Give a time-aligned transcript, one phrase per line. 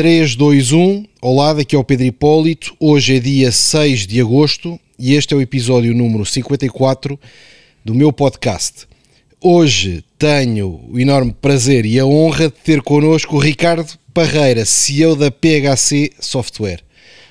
[0.00, 1.04] 3, 2, 1.
[1.20, 2.74] Olá, daqui é o Pedro Hipólito.
[2.80, 7.20] Hoje é dia 6 de agosto e este é o episódio número 54
[7.84, 8.88] do meu podcast.
[9.38, 15.14] Hoje tenho o enorme prazer e a honra de ter connosco o Ricardo Parreira, CEO
[15.14, 16.80] da PHC Software.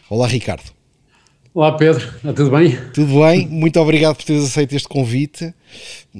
[0.07, 0.78] Olá, Ricardo.
[1.51, 2.77] Olá Pedro, está tudo bem?
[2.93, 5.51] Tudo bem, muito obrigado por teres aceito este convite.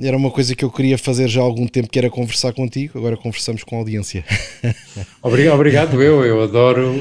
[0.01, 2.97] Era uma coisa que eu queria fazer já há algum tempo, que era conversar contigo,
[2.97, 4.25] agora conversamos com a audiência.
[5.21, 6.95] Obrigado, obrigado eu, eu adoro,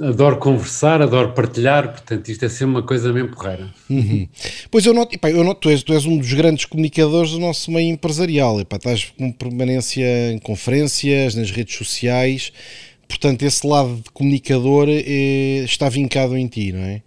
[0.00, 3.68] adoro conversar, adoro partilhar, portanto isto é sempre uma coisa mesmo porreira.
[3.88, 4.26] Uhum.
[4.70, 7.38] Pois eu noto, epá, eu noto tu, és, tu és um dos grandes comunicadores do
[7.38, 12.52] nosso meio empresarial, epá, estás com permanência em conferências, nas redes sociais,
[13.06, 17.02] portanto esse lado de comunicador eh, está vincado em ti, não é?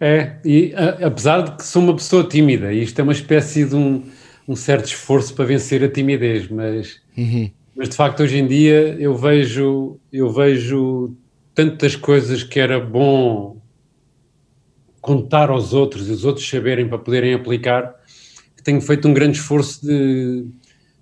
[0.00, 3.76] É, e a, apesar de que sou uma pessoa tímida, isto é uma espécie de
[3.76, 4.02] um,
[4.48, 7.50] um certo esforço para vencer a timidez, mas, uhum.
[7.76, 11.14] mas de facto hoje em dia eu vejo, eu vejo
[11.54, 13.60] tantas coisas que era bom
[15.02, 17.94] contar aos outros e os outros saberem para poderem aplicar,
[18.56, 20.46] que tenho feito um grande esforço de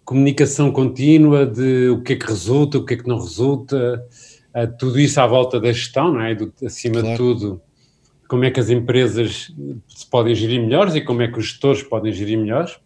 [0.04, 4.02] comunicação contínua, de o que é que resulta, o que é que não resulta,
[4.78, 6.34] tudo isso à volta da gestão, não é?
[6.34, 7.10] Do, acima claro.
[7.10, 7.62] de tudo
[8.28, 9.50] como é que as empresas
[9.88, 12.78] se podem gerir melhores e como é que os gestores podem gerir melhores.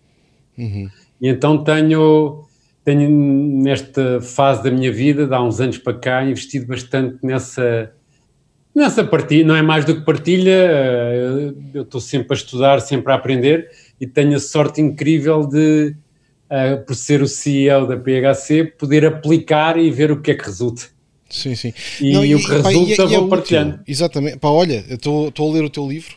[0.56, 0.88] Uhum.
[1.20, 2.44] E então tenho,
[2.84, 7.92] tenho, nesta fase da minha vida, de há uns anos para cá, investido bastante nessa,
[8.72, 9.44] nessa partilha.
[9.44, 13.68] Não é mais do que partilha, eh, eu estou sempre a estudar, sempre a aprender
[14.00, 15.96] e tenho a sorte incrível de,
[16.50, 20.44] uh, por ser o CEO da PHC, poder aplicar e ver o que é que
[20.44, 20.91] resulta.
[21.32, 21.72] Sim, sim.
[22.00, 23.80] E, Não, e, o que pá, resulta e, é vou partilhando.
[23.88, 24.36] Exatamente.
[24.36, 26.14] Pá, olha, estou a ler o teu livro.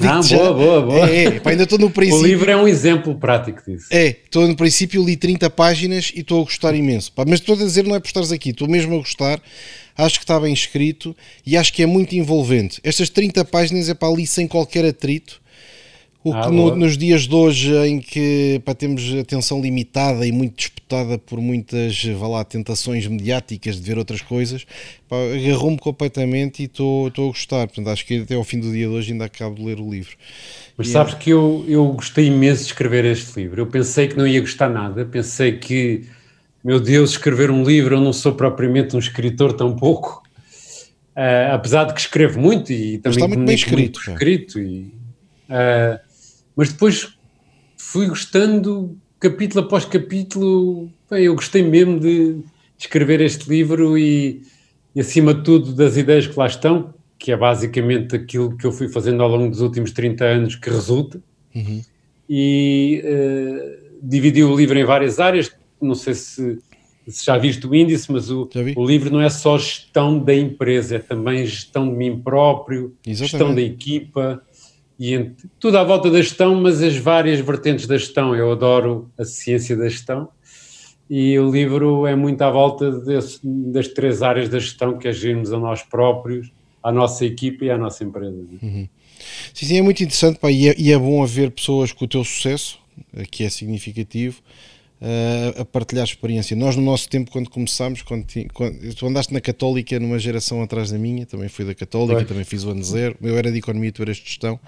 [0.00, 1.10] ah, já, boa, boa, boa.
[1.10, 2.22] É, é, pá, ainda estou no princípio.
[2.22, 3.86] O livro é um exemplo prático disso.
[3.90, 7.12] É, estou no princípio, li 30 páginas e estou a gostar imenso.
[7.12, 9.40] Pá, mas estou a dizer, não é por estares aqui, estou mesmo a gostar.
[9.96, 12.80] Acho que está bem escrito e acho que é muito envolvente.
[12.82, 15.40] Estas 30 páginas é para ali sem qualquer atrito
[16.24, 20.32] o que ah, no, nos dias de hoje, em que pá, temos atenção limitada e
[20.32, 24.64] muito disputada por muitas vá lá, tentações mediáticas de ver outras coisas,
[25.10, 27.66] agarrou-me completamente e estou a gostar.
[27.66, 29.90] Portanto, acho que até ao fim do dia de hoje ainda acabo de ler o
[29.90, 30.16] livro.
[30.78, 31.18] Mas e sabes é...
[31.18, 33.60] que eu, eu gostei imenso de escrever este livro.
[33.60, 36.04] Eu pensei que não ia gostar nada, pensei que,
[36.64, 40.22] meu Deus, escrever um livro, eu não sou propriamente um escritor tão pouco.
[41.14, 44.00] Uh, apesar de que escrevo muito e também está muito bem escrito.
[44.06, 44.90] Muito escrito e,
[45.50, 46.13] uh,
[46.56, 47.14] mas depois
[47.76, 52.44] fui gostando, capítulo após capítulo, bem, eu gostei mesmo de, de
[52.78, 54.42] escrever este livro e,
[54.94, 58.72] e, acima de tudo, das ideias que lá estão, que é basicamente aquilo que eu
[58.72, 61.22] fui fazendo ao longo dos últimos 30 anos que resulta.
[61.54, 61.82] Uhum.
[62.28, 65.50] E uh, dividi o livro em várias áreas,
[65.80, 66.58] não sei se,
[67.06, 70.96] se já viste o índice, mas o, o, livro não é só gestão da empresa,
[70.96, 73.30] é também gestão de mim próprio, Exatamente.
[73.30, 74.42] gestão da equipa,
[74.98, 78.34] e tudo à volta da gestão, mas as várias vertentes da gestão.
[78.34, 80.28] Eu adoro a ciência da gestão
[81.08, 85.52] e o livro é muito à volta desse, das três áreas da gestão que agimos
[85.52, 86.50] a nós próprios,
[86.82, 88.36] à nossa equipa e à nossa empresa.
[88.62, 88.88] Uhum.
[89.52, 92.08] Sim, sim, é muito interessante pá, e, é, e é bom haver pessoas com o
[92.08, 92.78] teu sucesso,
[93.30, 94.42] que é significativo,
[95.04, 96.56] uh, a partilhar experiência.
[96.56, 100.90] Nós, no nosso tempo, quando começámos, quando, quando, tu andaste na Católica numa geração atrás
[100.90, 102.24] da minha, também fui da Católica, Foi.
[102.24, 103.16] também fiz o ano zero.
[103.22, 104.58] Eu era de Economia tu eras de Gestão.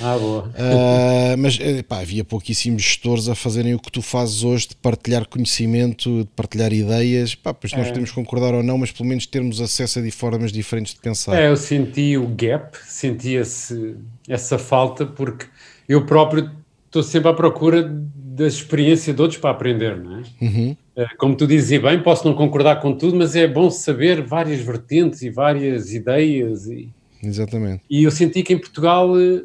[0.00, 0.42] Ah, boa.
[0.44, 4.76] Uh, mas eh, pá, havia pouquíssimos gestores a fazerem o que tu fazes hoje, de
[4.76, 7.34] partilhar conhecimento, de partilhar ideias.
[7.34, 7.88] Pá, pois nós é.
[7.88, 11.34] podemos concordar ou não, mas pelo menos termos acesso a formas diferentes de pensar.
[11.36, 13.96] É, eu senti o gap, senti esse,
[14.28, 15.46] essa falta, porque
[15.88, 16.50] eu próprio
[16.86, 17.92] estou sempre à procura
[18.36, 20.22] da experiência de outros para aprender, não é?
[20.42, 20.76] Uhum.
[20.94, 24.60] Eh, como tu dizes bem, posso não concordar com tudo, mas é bom saber várias
[24.60, 26.66] vertentes e várias ideias.
[26.66, 26.90] E,
[27.22, 27.82] Exatamente.
[27.88, 29.42] E eu senti que em Portugal, eh,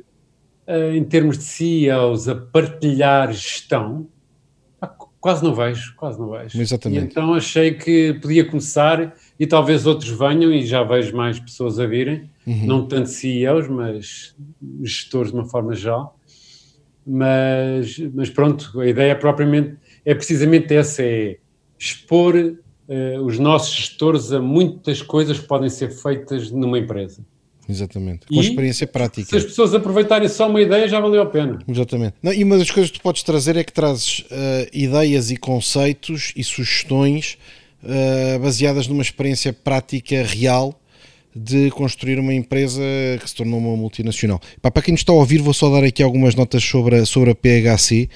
[0.67, 4.07] eh, em termos de CEOs, a partilhar gestão,
[5.21, 6.59] quase não vejo, quase não vejo.
[6.59, 7.01] Exatamente.
[7.01, 11.79] E então achei que podia começar e talvez outros venham e já vejo mais pessoas
[11.79, 12.65] a virem, uhum.
[12.65, 14.35] não tanto CEOs, mas
[14.83, 16.17] gestores de uma forma geral
[17.05, 19.75] mas, mas pronto, a ideia propriamente
[20.05, 21.37] é precisamente essa, é
[21.77, 27.25] expor uh, os nossos gestores a muitas coisas que podem ser feitas numa empresa.
[27.67, 29.29] Exatamente, com e, experiência prática.
[29.29, 31.59] Se as pessoas aproveitarem só uma ideia, já valeu a pena.
[31.67, 32.15] Exatamente.
[32.21, 34.25] Não, e uma das coisas que tu podes trazer é que trazes uh,
[34.73, 37.37] ideias e conceitos e sugestões
[37.83, 40.80] uh, baseadas numa experiência prática real
[41.35, 42.81] de construir uma empresa
[43.21, 44.39] que se tornou uma multinacional.
[44.61, 47.31] para quem nos está a ouvir, vou só dar aqui algumas notas sobre a, sobre
[47.31, 48.09] a PHC.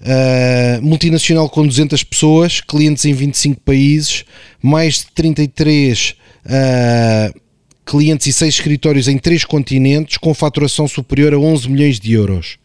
[0.00, 4.24] Uh, multinacional com 200 pessoas, clientes em 25 países,
[4.62, 6.16] mais de 33
[6.46, 7.40] uh,
[7.84, 12.58] clientes e 6 escritórios em 3 continentes, com faturação superior a 11 milhões de euros.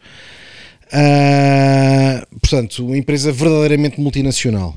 [0.88, 4.74] Uh, portanto, uma empresa verdadeiramente multinacional,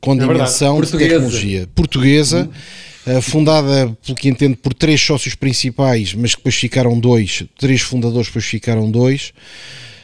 [0.00, 2.48] com é dimensão de tecnologia portuguesa.
[2.50, 7.80] Hum fundada, pelo que entendo, por três sócios principais, mas que depois ficaram dois, três
[7.80, 9.32] fundadores, depois ficaram dois.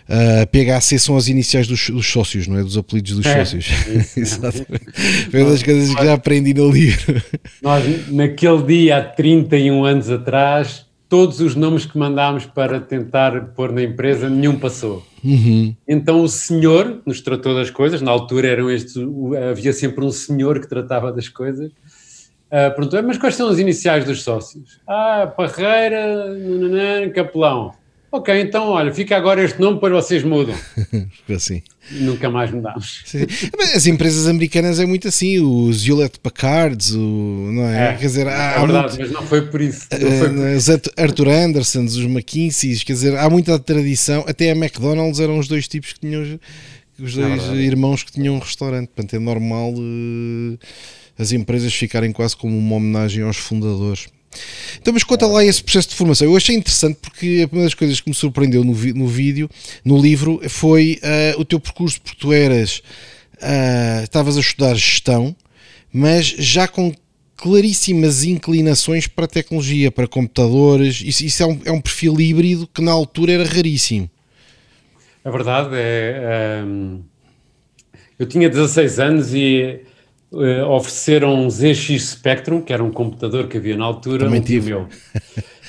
[0.08, 2.62] Uh, eh, PHC são as iniciais dos, dos, sócios, não é?
[2.62, 3.66] Dos apelidos dos é, sócios.
[4.16, 4.84] Exatamente.
[5.30, 7.22] Foi uma das coisas que já aprendi no livro.
[7.62, 13.70] Nós, naquele dia, há 31 anos atrás, todos os nomes que mandámos para tentar pôr
[13.70, 15.06] na empresa, nenhum passou.
[15.22, 15.74] Uhum.
[15.86, 18.96] Então o senhor nos tratou das coisas, na altura eram estes,
[19.50, 21.70] havia sempre um senhor que tratava das coisas,
[22.52, 24.78] Uh, perguntou, mas quais são as iniciais dos sócios?
[24.86, 27.72] Ah, Parreira, nananã, Capelão.
[28.10, 30.54] Ok, então olha, fica agora este nome, depois vocês mudam.
[31.34, 31.62] assim.
[31.92, 33.04] Nunca mais mudámos.
[33.74, 37.88] As empresas americanas é muito assim, os Hewlett Packards, o, não é?
[37.88, 39.86] é quer dizer, há, é verdade, muito, mas não foi por isso.
[39.88, 44.26] Foi por os Arthur Andersons, os McKinseys, quer dizer, há muita tradição.
[44.28, 46.38] Até a McDonald's eram os dois tipos que tinham,
[47.00, 48.88] os dois é irmãos que tinham um restaurante.
[48.88, 49.72] Portanto, é normal.
[49.72, 50.58] Uh,
[51.18, 54.08] as empresas ficarem quase como uma homenagem aos fundadores.
[54.80, 56.26] Então, mas conta lá esse processo de formação.
[56.26, 59.48] Eu achei interessante porque uma das coisas que me surpreendeu no, no vídeo,
[59.84, 62.82] no livro, foi uh, o teu percurso, porque tu eras,
[63.34, 65.36] uh, estavas a estudar gestão,
[65.92, 66.92] mas já com
[67.36, 71.02] claríssimas inclinações para a tecnologia, para computadores.
[71.04, 74.08] Isso, isso é, um, é, um, perfil híbrido que na altura era raríssimo.
[75.24, 76.62] A verdade é.
[76.64, 77.00] Um, ehm,
[78.18, 79.80] eu tinha 16 anos e
[80.32, 84.44] uh, ofereceram um ZX Spectrum, que era um computador que havia na altura, Também um
[84.44, 84.66] tive.
[84.66, 84.88] tio meu.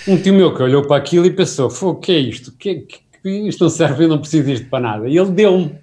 [0.08, 2.52] Um tio meu que olhou para aquilo e pensou, o que é isto?
[2.54, 5.10] Que, que, isto não serve, eu não preciso disto para nada.
[5.10, 5.76] E ele deu-me.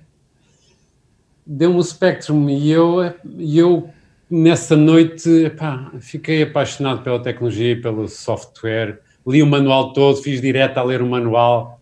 [1.46, 3.88] Deu-me o Spectrum e eu, eu
[4.30, 9.00] nessa noite epá, fiquei apaixonado pela tecnologia e pelo software.
[9.26, 11.80] Li o manual todo, fiz direto a ler o manual.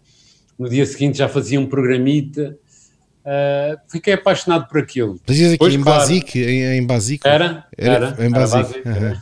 [0.58, 2.56] No dia seguinte já fazia um programita
[3.28, 5.20] Uh, fiquei apaixonado por aquilo.
[5.26, 6.38] Fazias aqui em claro, Basic?
[6.38, 7.28] Em, em Basic?
[7.28, 8.88] Era, era, era, em Basic.
[8.88, 9.20] Era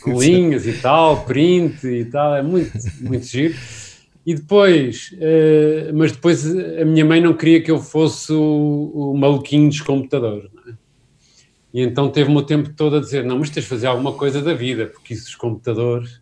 [0.00, 2.70] Com linhas e tal, print e tal, é muito,
[3.00, 3.56] muito giro.
[4.24, 9.16] E depois, uh, mas depois a minha mãe não queria que eu fosse o, o
[9.18, 10.48] maluquinho dos computadores.
[10.68, 10.72] É?
[11.74, 14.40] E então teve-me o tempo todo a dizer: não, mas tens de fazer alguma coisa
[14.40, 16.20] da vida, porque isso dos computadores.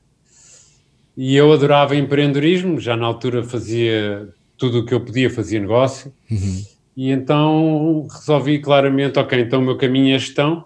[1.15, 6.13] E eu adorava empreendedorismo, já na altura fazia tudo o que eu podia fazia negócio.
[6.31, 6.65] Uhum.
[6.97, 10.65] E então resolvi claramente, ok, então o meu caminho é gestão.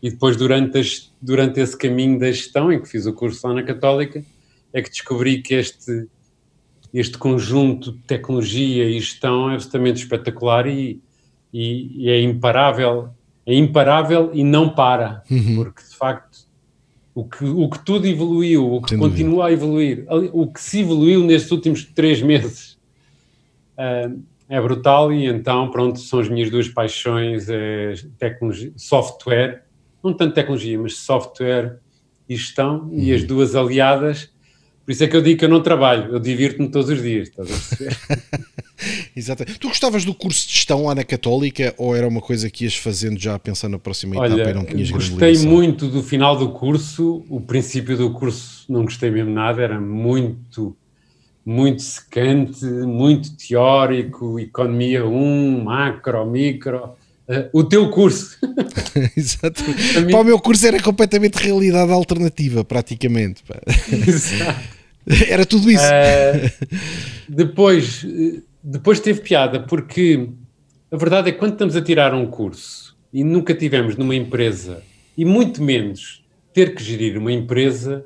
[0.00, 3.54] E depois, durante, as, durante esse caminho da gestão, em que fiz o curso lá
[3.54, 4.22] na Católica,
[4.72, 6.06] é que descobri que este,
[6.92, 11.00] este conjunto de tecnologia e gestão é absolutamente espetacular e,
[11.52, 13.08] e, e é imparável.
[13.46, 15.56] É imparável e não para, uhum.
[15.56, 16.44] porque de facto
[17.14, 19.46] o que, o que tudo evoluiu, o que Sem continua dúvida.
[19.46, 22.74] a evoluir, o que se evoluiu nestes últimos três meses
[24.48, 29.64] é brutal e então, pronto, são as minhas duas paixões, é tecnologia, software,
[30.02, 31.78] não tanto tecnologia, mas software
[32.28, 33.26] e gestão, e as uhum.
[33.26, 34.30] duas aliadas,
[34.84, 37.28] por isso é que eu digo que eu não trabalho, eu divirto-me todos os dias,
[37.28, 37.96] estás a perceber?
[39.16, 39.44] Exato.
[39.58, 42.76] Tu gostavas do curso de gestão lá na Católica ou era uma coisa que ias
[42.76, 46.50] fazendo já pensando na próxima Olha, etapa e não tinhas Gostei muito do final do
[46.50, 50.76] curso, o princípio do curso não gostei mesmo nada, era muito
[51.44, 56.96] muito secante, muito teórico, economia 1, macro, micro.
[57.28, 58.38] Uh, o teu curso.
[59.16, 59.62] Exato.
[60.02, 60.10] Mim...
[60.10, 63.42] Para o meu curso era completamente realidade alternativa, praticamente.
[63.90, 64.74] Exato.
[65.28, 65.84] Era tudo isso.
[65.84, 66.68] Uh,
[67.28, 68.06] depois,
[68.62, 70.30] depois teve piada, porque
[70.90, 74.82] a verdade é que quando estamos a tirar um curso e nunca tivemos numa empresa,
[75.16, 76.24] e muito menos
[76.54, 78.04] ter que gerir uma empresa,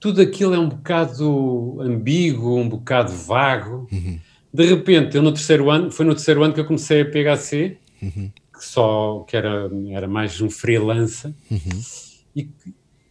[0.00, 3.86] tudo aquilo é um bocado ambíguo, um bocado vago.
[3.92, 4.18] Uhum.
[4.52, 7.76] De repente, eu no terceiro ano, foi no terceiro ano que eu comecei a PHC,
[8.02, 8.30] uhum.
[8.52, 11.82] que só que era, era mais um freelancer, uhum.
[12.34, 12.48] e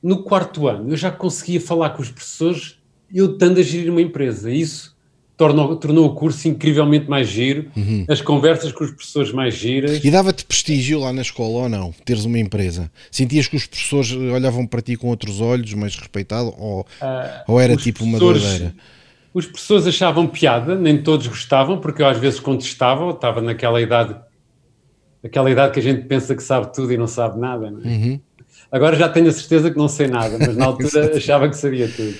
[0.01, 2.77] no quarto ano eu já conseguia falar com os professores,
[3.13, 4.51] eu estando a gerir uma empresa.
[4.51, 4.97] Isso
[5.39, 8.05] tornou, tornou o curso incrivelmente mais giro, uhum.
[8.09, 10.03] as conversas com os professores mais giras.
[10.03, 12.91] E dava-te prestígio lá na escola ou não, teres uma empresa?
[13.09, 16.85] Sentias que os professores olhavam para ti com outros olhos, mais respeitado, ou, uh,
[17.47, 18.75] ou era tipo uma doideira?
[19.33, 24.17] Os professores achavam piada, nem todos gostavam, porque eu às vezes contestava, estava naquela idade,
[25.23, 27.87] aquela idade que a gente pensa que sabe tudo e não sabe nada, não é?
[27.87, 28.19] Uhum.
[28.69, 31.87] Agora já tenho a certeza que não sei nada, mas na altura achava que sabia
[31.87, 32.17] tudo.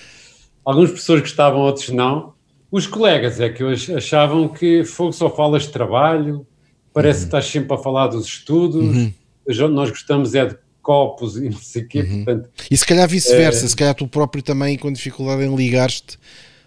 [0.64, 2.39] Alguns professores gostavam, outros não.
[2.72, 3.64] Os colegas é que
[3.96, 6.46] achavam que fogo só falas de trabalho,
[6.94, 7.24] parece uhum.
[7.24, 9.68] que estás sempre a falar dos estudos, uhum.
[9.70, 12.02] nós gostamos é de copos e não sei o quê.
[12.02, 12.24] Uhum.
[12.24, 13.68] Portanto, e se calhar vice-versa, é...
[13.68, 16.18] se calhar tu próprio também com dificuldade em ligar-te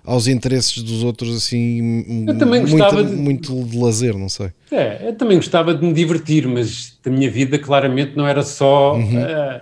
[0.04, 3.16] aos interesses dos outros assim eu também gostava muito, de...
[3.16, 4.50] muito de lazer, não sei.
[4.71, 8.97] É, eu também gostava de me divertir, mas a minha vida claramente não era só,
[8.97, 9.23] uhum.
[9.23, 9.61] uh,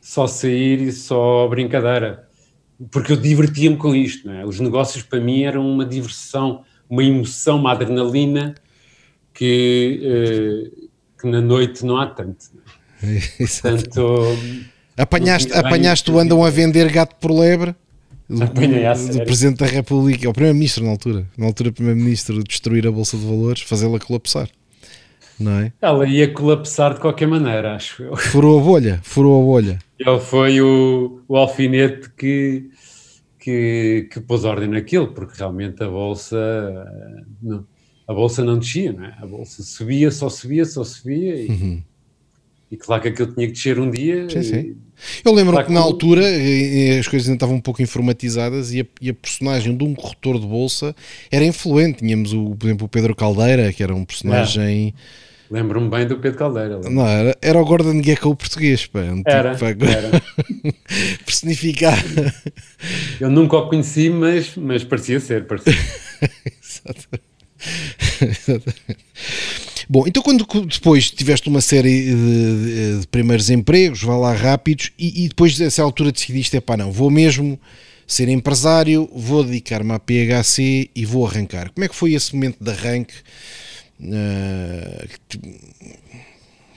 [0.00, 2.29] só sair e só brincadeira.
[2.90, 4.44] Porque eu divertia-me com isto, é?
[4.44, 8.54] Os negócios para mim eram uma diversão, uma emoção, uma adrenalina
[9.34, 10.88] que, uh,
[11.20, 12.46] que na noite não há tanto.
[13.38, 14.38] Portanto,
[14.96, 17.74] apanhaste, apanhaste o andam a vender gato por lebre?
[18.30, 18.46] do,
[19.18, 23.26] do Presidente da República, o Primeiro-Ministro na altura, na altura Primeiro-Ministro, destruir a Bolsa de
[23.26, 24.48] Valores, fazê-la colapsar.
[25.38, 25.72] Não é?
[25.80, 28.16] Ela ia colapsar de qualquer maneira, acho eu.
[28.16, 29.78] Furou a bolha, furou a bolha.
[30.00, 32.70] Ele foi o, o alfinete que,
[33.38, 36.38] que, que pôs ordem naquilo, porque realmente a Bolsa
[37.42, 37.66] não,
[38.08, 39.14] a Bolsa não descia, não é?
[39.20, 41.82] A Bolsa subia, só subia, só subia e, uhum.
[42.70, 44.26] e claro que aquilo tinha que descer um dia.
[44.30, 44.76] Sim, sim.
[45.22, 46.22] Eu lembro que na altura
[46.98, 50.40] as coisas ainda estavam um pouco informatizadas e a, e a, personagem de um corretor
[50.40, 50.96] de bolsa
[51.30, 51.98] era influente.
[51.98, 54.94] Tínhamos, o, por exemplo, o Pedro Caldeira, que era um personagem.
[54.96, 55.29] É.
[55.50, 56.80] Lembro-me bem do Pedro Caldeira.
[56.88, 59.00] Não, era, era o Gordon Gecko português, pá.
[59.00, 60.22] Um era, tipo, era.
[61.26, 61.98] personificar.
[63.18, 65.72] Eu nunca o conheci, mas, mas parecia ser, parecia.
[66.62, 67.24] Exatamente.
[68.20, 68.80] Exatamente.
[69.88, 75.24] Bom, então quando depois tiveste uma série de, de primeiros empregos, vá lá rápidos, e,
[75.24, 77.58] e depois dessa altura decidiste, é pá não, vou mesmo
[78.06, 81.70] ser empresário, vou dedicar-me à PHC e vou arrancar.
[81.70, 83.14] Como é que foi esse momento de arranque?
[84.00, 85.06] Uh,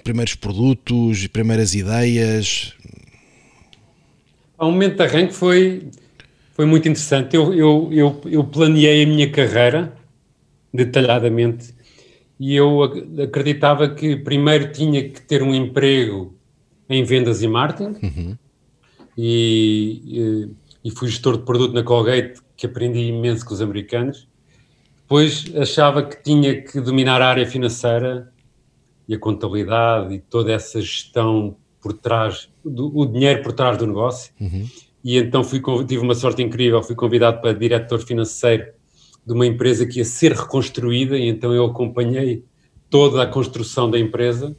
[0.04, 2.74] primeiros produtos, primeiras ideias?
[4.58, 5.88] O momento de arranque foi,
[6.54, 7.36] foi muito interessante.
[7.36, 9.94] Eu, eu, eu, eu planeei a minha carreira
[10.74, 11.74] detalhadamente
[12.40, 12.84] e eu
[13.24, 16.36] acreditava que primeiro tinha que ter um emprego
[16.90, 18.38] em vendas e marketing uhum.
[19.18, 20.50] e,
[20.84, 24.28] e, fui gestor de produto na Colgate que aprendi imenso com os americanos
[25.04, 28.32] depois achava que tinha que dominar a área financeira
[29.08, 33.86] e a contabilidade e toda essa gestão por trás do o dinheiro por trás do
[33.86, 34.66] negócio uhum.
[35.04, 38.66] e então fui tive uma sorte incrível fui convidado para diretor financeiro
[39.26, 42.44] de uma empresa que ia ser reconstruída, e então eu acompanhei
[42.90, 44.56] toda a construção da empresa.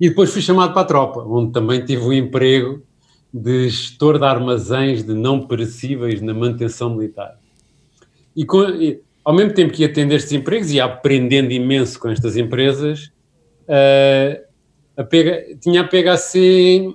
[0.00, 2.82] E depois fui chamado para a tropa, onde também tive o um emprego
[3.32, 7.38] de gestor de armazéns de não perecíveis na manutenção militar.
[8.36, 12.08] E, com, e ao mesmo tempo que ia atender estes empregos, ia aprendendo imenso com
[12.08, 13.10] estas empresas,
[13.62, 14.44] uh,
[14.96, 16.94] a PH, tinha a PHC,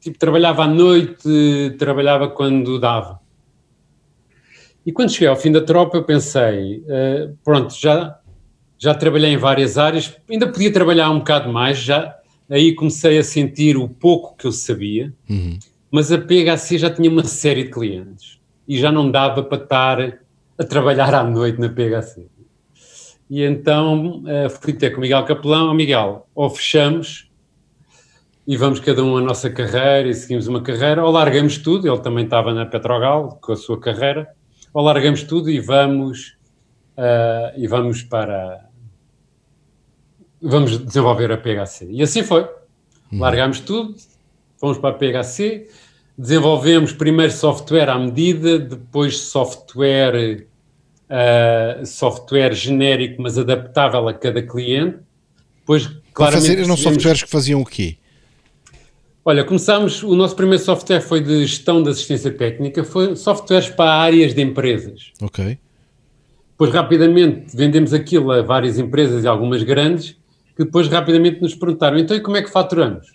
[0.00, 3.18] tipo, trabalhava à noite, trabalhava quando dava.
[4.86, 8.18] E quando cheguei ao fim da tropa, eu pensei, uh, pronto, já,
[8.78, 12.14] já trabalhei em várias áreas, ainda podia trabalhar um bocado mais, já
[12.48, 15.58] aí comecei a sentir o pouco que eu sabia, uhum.
[15.90, 18.38] mas a PHC já tinha uma série de clientes
[18.68, 20.18] e já não dava para estar
[20.58, 22.28] a trabalhar à noite na PHC.
[23.28, 27.30] E então uh, fui ter com o Miguel Capelão, oh, Miguel, ou fechamos
[28.46, 32.00] e vamos cada um a nossa carreira e seguimos uma carreira, ou largamos tudo, ele
[32.00, 34.28] também estava na Petrogal com a sua carreira,
[34.72, 36.36] ou largamos tudo e vamos
[36.98, 38.68] uh, e vamos para
[40.40, 41.88] vamos desenvolver a PHC.
[41.90, 42.44] E assim foi.
[43.10, 43.20] Hum.
[43.20, 43.94] Largámos tudo,
[44.58, 45.68] fomos para a PHC,
[46.16, 50.46] desenvolvemos primeiro software à medida, depois software
[51.10, 54.98] uh, software genérico, mas adaptável a cada cliente.
[55.60, 57.96] Depois, claramente, fazer, eram softwares que faziam o quê?
[59.24, 63.90] Olha, começámos, o nosso primeiro software foi de gestão de assistência técnica, foi softwares para
[63.90, 65.12] áreas de empresas.
[65.22, 65.58] Ok.
[66.50, 70.16] Depois, rapidamente, vendemos aquilo a várias empresas e algumas grandes,
[70.54, 73.12] que depois rapidamente nos perguntaram, então e como é que faturamos?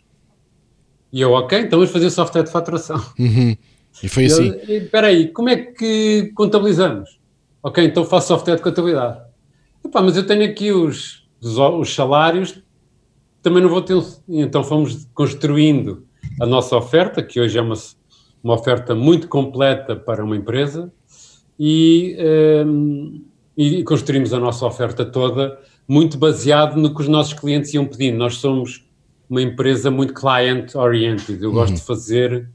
[1.12, 3.04] E eu, ok, então vamos fazer software de faturação.
[3.18, 3.56] Uhum.
[4.04, 4.54] E foi assim.
[4.68, 7.20] Espera aí, como é que contabilizamos?
[7.62, 9.20] Ok, então faço software de contabilidade.
[9.84, 12.62] Epá, mas eu tenho aqui os, os, os salários
[13.42, 13.98] também não vou ter.
[14.28, 16.06] Então fomos construindo
[16.40, 17.76] a nossa oferta, que hoje é uma,
[18.44, 20.92] uma oferta muito completa para uma empresa,
[21.60, 22.16] e,
[22.66, 23.22] um,
[23.58, 28.18] e construímos a nossa oferta toda muito baseado no que os nossos clientes iam pedindo.
[28.18, 28.86] Nós somos
[29.30, 31.42] uma empresa muito client-oriented.
[31.42, 31.56] Eu uhum.
[31.56, 32.50] gosto de fazer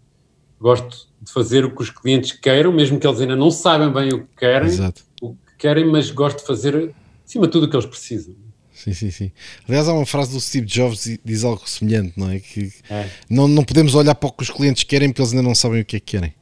[0.60, 4.14] gosto de fazer o que os clientes queiram, mesmo que eles ainda não saibam bem
[4.14, 5.02] o que querem, Exato.
[5.20, 8.34] o que querem, mas gosto de fazer, acima de tudo, o que eles precisam.
[8.72, 9.32] Sim, sim, sim.
[9.68, 12.40] Aliás, há uma frase do Steve Jobs que diz algo semelhante, não é?
[12.40, 13.08] Que é.
[13.30, 15.82] Não, não podemos olhar para o que os clientes querem porque eles ainda não sabem
[15.82, 16.34] o que é que querem.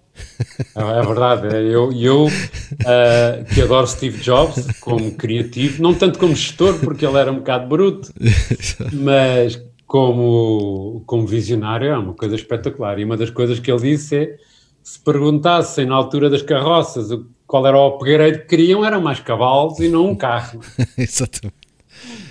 [0.74, 6.18] É, é verdade, é, eu, eu uh, que adoro Steve Jobs como criativo, não tanto
[6.18, 8.12] como gestor, porque ele era um bocado bruto,
[8.92, 9.60] mas
[9.92, 12.98] como, como visionário é uma coisa espetacular.
[12.98, 14.36] E uma das coisas que ele disse é:
[14.82, 17.10] se perguntassem na altura das carroças
[17.46, 20.60] qual era o upgrade que queriam, eram mais cavalos e não um carro.
[20.96, 21.60] Exatamente.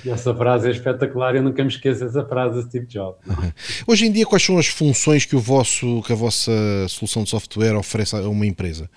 [0.04, 3.22] E essa frase é espetacular, eu nunca me esqueço dessa frase do Steve Jobs.
[3.86, 6.52] Hoje em dia, quais são as funções que, o vosso, que a vossa
[6.90, 8.90] solução de software oferece a uma empresa?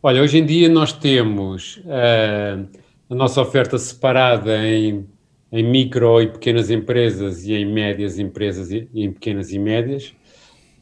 [0.00, 2.68] Olha, hoje em dia nós temos uh,
[3.10, 5.06] a nossa oferta separada em,
[5.54, 10.12] em micro e pequenas empresas e em médias empresas e, em pequenas e médias.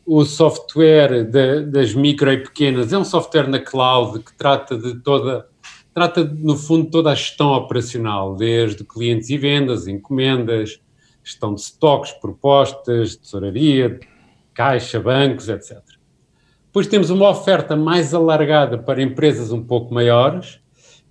[0.06, 4.94] O software de, das micro e pequenas é um software na cloud que trata de
[5.00, 5.46] toda
[5.92, 10.80] trata, no fundo, toda a gestão operacional, desde clientes e vendas, encomendas,
[11.22, 14.00] gestão de estoques, propostas, tesouraria,
[14.54, 15.82] caixa, bancos, etc.
[16.64, 20.61] Depois temos uma oferta mais alargada para empresas um pouco maiores,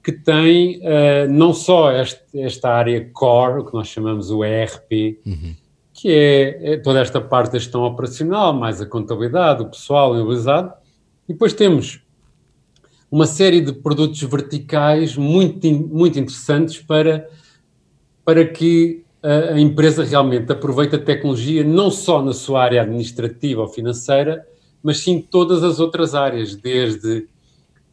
[0.04, 5.20] que tem uh, não só este, esta área core, o que nós chamamos o ERP,
[5.26, 5.56] uhum.
[5.94, 10.74] que é, é, toda esta parte da gestão operacional, mais a contabilidade, o pessoal imobilizado,
[11.30, 12.02] e depois temos
[13.12, 17.30] uma série de produtos verticais muito, muito interessantes para,
[18.26, 23.62] para que a, a empresa realmente aproveite a tecnologia não só na sua área administrativa
[23.62, 24.48] ou financeira,
[24.82, 27.28] mas sim todas as outras áreas, desde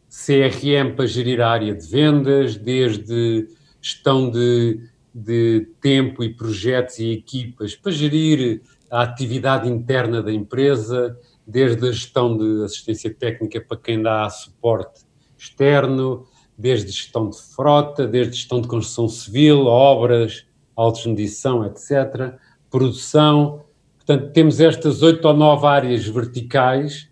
[0.09, 3.47] CRM para gerir a área de vendas, desde
[3.81, 4.81] gestão de,
[5.13, 11.91] de tempo e projetos e equipas para gerir a atividade interna da empresa, desde a
[11.91, 15.01] gestão de assistência técnica para quem dá suporte
[15.37, 16.25] externo,
[16.57, 22.33] desde gestão de frota, desde gestão de construção civil, obras, altos de medição, etc.,
[22.69, 23.63] produção.
[23.95, 27.09] Portanto, temos estas oito ou nove áreas verticais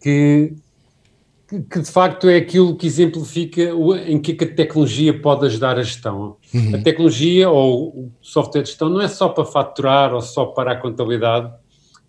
[0.00, 0.54] que,
[1.62, 5.78] que, que, de facto é aquilo que exemplifica o, em que a tecnologia pode ajudar
[5.78, 6.36] a gestão.
[6.52, 6.74] Uhum.
[6.74, 10.72] A tecnologia ou o software de gestão não é só para faturar ou só para
[10.72, 11.52] a contabilidade,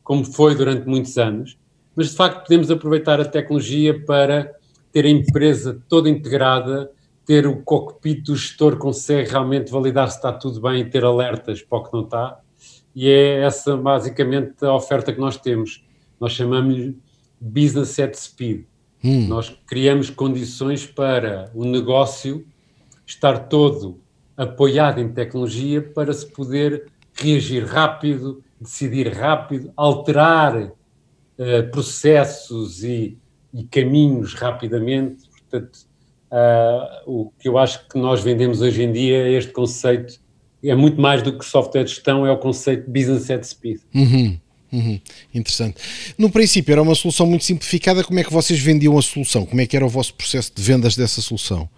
[0.04, 1.58] como foi durante muitos anos,
[1.96, 4.54] mas de facto podemos aproveitar a tecnologia para
[4.92, 6.90] ter a empresa toda integrada,
[7.25, 11.62] ter o cockpit do gestor consegue realmente validar se está tudo bem e ter alertas
[11.62, 12.40] para o que não está.
[12.96, 15.86] E é essa basicamente a oferta que nós temos.
[16.20, 16.98] Nós chamamos-lhe
[17.40, 18.64] Business at Speed.
[19.03, 19.27] Hum.
[19.27, 22.46] Nós criamos condições para o negócio
[23.05, 24.00] estar todo
[24.36, 33.18] apoiado em tecnologia para se poder reagir rápido, decidir rápido, alterar uh, processos e
[33.57, 35.24] e caminhos rapidamente.
[35.29, 35.79] Portanto,
[36.31, 40.20] uh, o que eu acho que nós vendemos hoje em dia é este conceito,
[40.64, 43.79] é muito mais do que software de gestão, é o conceito business at speed.
[43.96, 44.40] Uhum.
[44.72, 45.00] Uhum,
[45.34, 45.77] interessante.
[46.18, 48.03] No princípio era uma solução muito simplificada.
[48.03, 49.46] Como é que vocês vendiam a solução?
[49.46, 51.70] Como é que era o vosso processo de vendas dessa solução?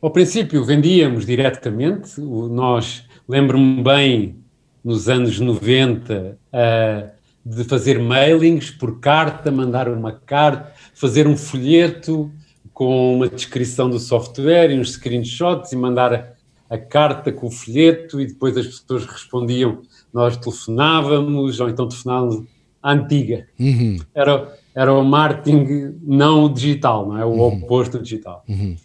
[0.00, 2.20] Ao princípio vendíamos diretamente.
[2.20, 4.36] Nós, lembro-me bem,
[4.84, 7.10] nos anos 90, uh,
[7.44, 12.30] de fazer mailings por carta, mandar uma carta, fazer um folheto
[12.72, 16.33] com uma descrição do software e uns screenshots e mandar
[16.68, 22.44] a, carta com o folheto e depois as pessoas respondiam, nós telefonávamos ou então telefonávamos
[22.82, 23.46] à antiga.
[23.58, 23.98] Uhum.
[24.14, 27.24] Era, era o marketing não digital, não é?
[27.24, 27.64] O uhum.
[27.64, 28.44] oposto digital.
[28.48, 28.76] Uhum.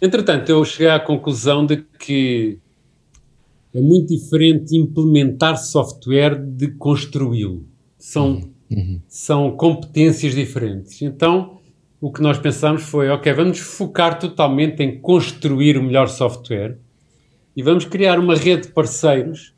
[0.00, 2.58] Entretanto, eu cheguei à conclusão de que
[3.74, 7.66] é muito diferente implementar software de construí-lo
[7.98, 9.00] são, uhum.
[9.08, 11.02] são competências diferentes.
[11.02, 11.58] Então,
[12.00, 16.78] o que nós pensamos foi, ok, vamos focar totalmente em construir o melhor software
[17.58, 19.52] e vamos criar uma rede de parceiros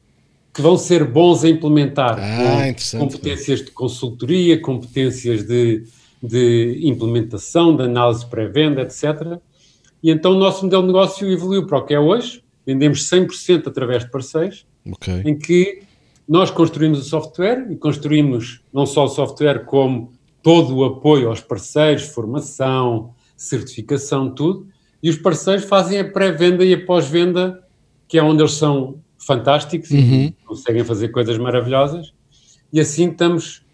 [0.54, 5.84] que vão ser bons a implementar ah, competências de consultoria, competências de,
[6.22, 9.38] de implementação, de análise pré-venda, etc.
[10.02, 13.66] E então o nosso modelo de negócio evoluiu para o que é hoje, vendemos 100%
[13.66, 15.20] através de parceiros, okay.
[15.26, 15.82] em que
[16.26, 20.10] nós construímos o software e construímos não só o software, como
[20.42, 24.66] todo o apoio aos parceiros, formação, certificação, tudo.
[25.02, 27.62] E os parceiros fazem a pré-venda e a pós-venda,
[28.10, 30.24] que é onde eles são fantásticos uhum.
[30.24, 32.12] e conseguem fazer coisas maravilhosas.
[32.72, 33.64] E assim estamos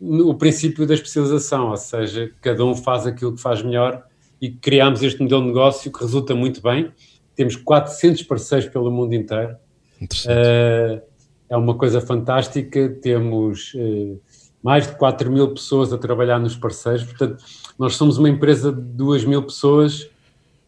[0.00, 4.02] no princípio da especialização, ou seja, cada um faz aquilo que faz melhor
[4.40, 6.90] e criamos este modelo de negócio que resulta muito bem.
[7.36, 9.56] Temos 400 parceiros pelo mundo inteiro.
[10.00, 11.02] Uh,
[11.50, 12.88] é uma coisa fantástica.
[13.02, 14.16] Temos eh,
[14.62, 17.44] mais de 4 mil pessoas a trabalhar nos parceiros, portanto,
[17.78, 20.08] nós somos uma empresa de 2 mil pessoas,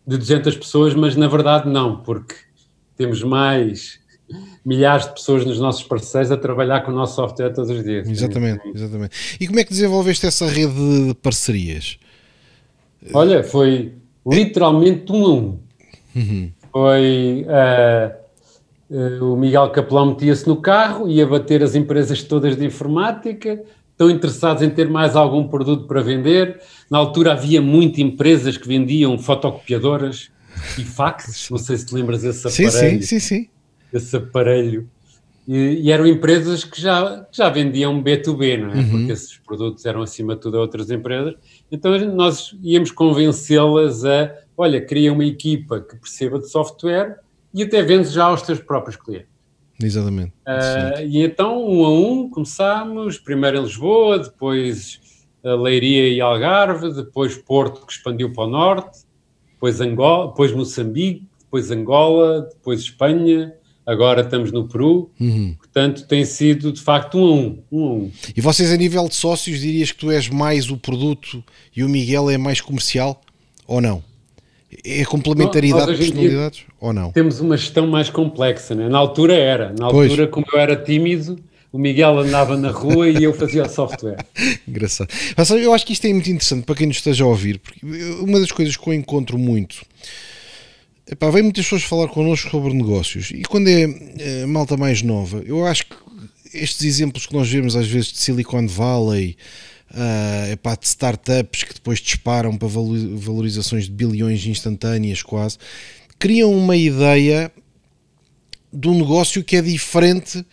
[0.07, 2.35] de 200 pessoas, mas na verdade não, porque
[2.97, 3.99] temos mais
[4.65, 8.09] milhares de pessoas nos nossos parceiros a trabalhar com o nosso software todos os dias.
[8.09, 9.37] Exatamente, exatamente.
[9.41, 11.99] E como é que desenvolveste essa rede de parcerias?
[13.13, 13.93] Olha, foi
[14.27, 15.59] literalmente um a um.
[16.17, 16.51] Uhum.
[16.73, 22.65] Foi uh, uh, o Miguel Capelão metia-se no carro, ia bater as empresas todas de
[22.65, 26.61] informática, estão interessados em ter mais algum produto para vender.
[26.91, 30.31] Na altura havia muitas empresas que vendiam fotocopiadoras
[30.79, 33.03] e faxes, não sei se te lembras desse aparelho.
[33.03, 33.49] Sim, sim, sim.
[33.93, 34.89] Esse aparelho.
[35.47, 38.77] E, e, eram empresas que já, já vendiam B2B, não é?
[38.77, 38.91] Uhum.
[38.91, 41.35] Porque esses produtos eram acima de tudo a outras empresas.
[41.71, 47.19] Então nós íamos convencê-las a, olha, cria uma equipa que perceba de software
[47.53, 49.29] e até vende já aos teus próprios clientes.
[49.83, 50.33] Exatamente.
[50.47, 55.01] Uh, e então, um a um, começámos, primeiro em Lisboa, depois
[55.45, 59.04] Leiria e Algarve, depois Porto, que expandiu para o norte,
[59.65, 63.55] depois, Angola, depois Moçambique, depois Angola, depois Espanha,
[63.87, 65.55] agora estamos no Peru, uhum.
[65.57, 68.11] portanto tem sido de facto um a um, um a um.
[68.37, 71.43] E vocês a nível de sócios dirias que tu és mais o produto
[71.75, 73.19] e o Miguel é mais comercial
[73.67, 74.03] ou não?
[74.85, 77.13] É complementaridade de personalidades ou não?
[77.13, 78.89] Temos uma gestão mais complexa, né?
[78.89, 80.31] na altura era, na altura pois.
[80.31, 81.39] como eu era tímido,
[81.75, 84.25] o Miguel andava na rua e eu fazia o software.
[84.67, 85.11] Engraçado.
[85.61, 87.85] Eu acho que isto é muito interessante para quem nos esteja a ouvir, porque
[88.21, 89.85] uma das coisas que eu encontro muito
[91.11, 93.83] Epá, vem muitas pessoas falar connosco sobre negócios e quando é,
[94.21, 95.97] é malta mais nova, eu acho que
[96.55, 99.37] estes exemplos que nós vemos às vezes de Silicon Valley,
[99.91, 105.59] uh, epá, de startups que depois disparam para valorizações de bilhões instantâneas quase,
[106.21, 107.51] criam uma ideia
[108.73, 110.47] de um negócio que é diferente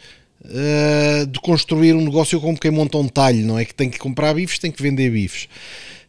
[0.46, 3.66] uh, de construir um negócio como quem monta um talho, não é?
[3.66, 5.48] Que tem que comprar bifes, tem que vender bifes.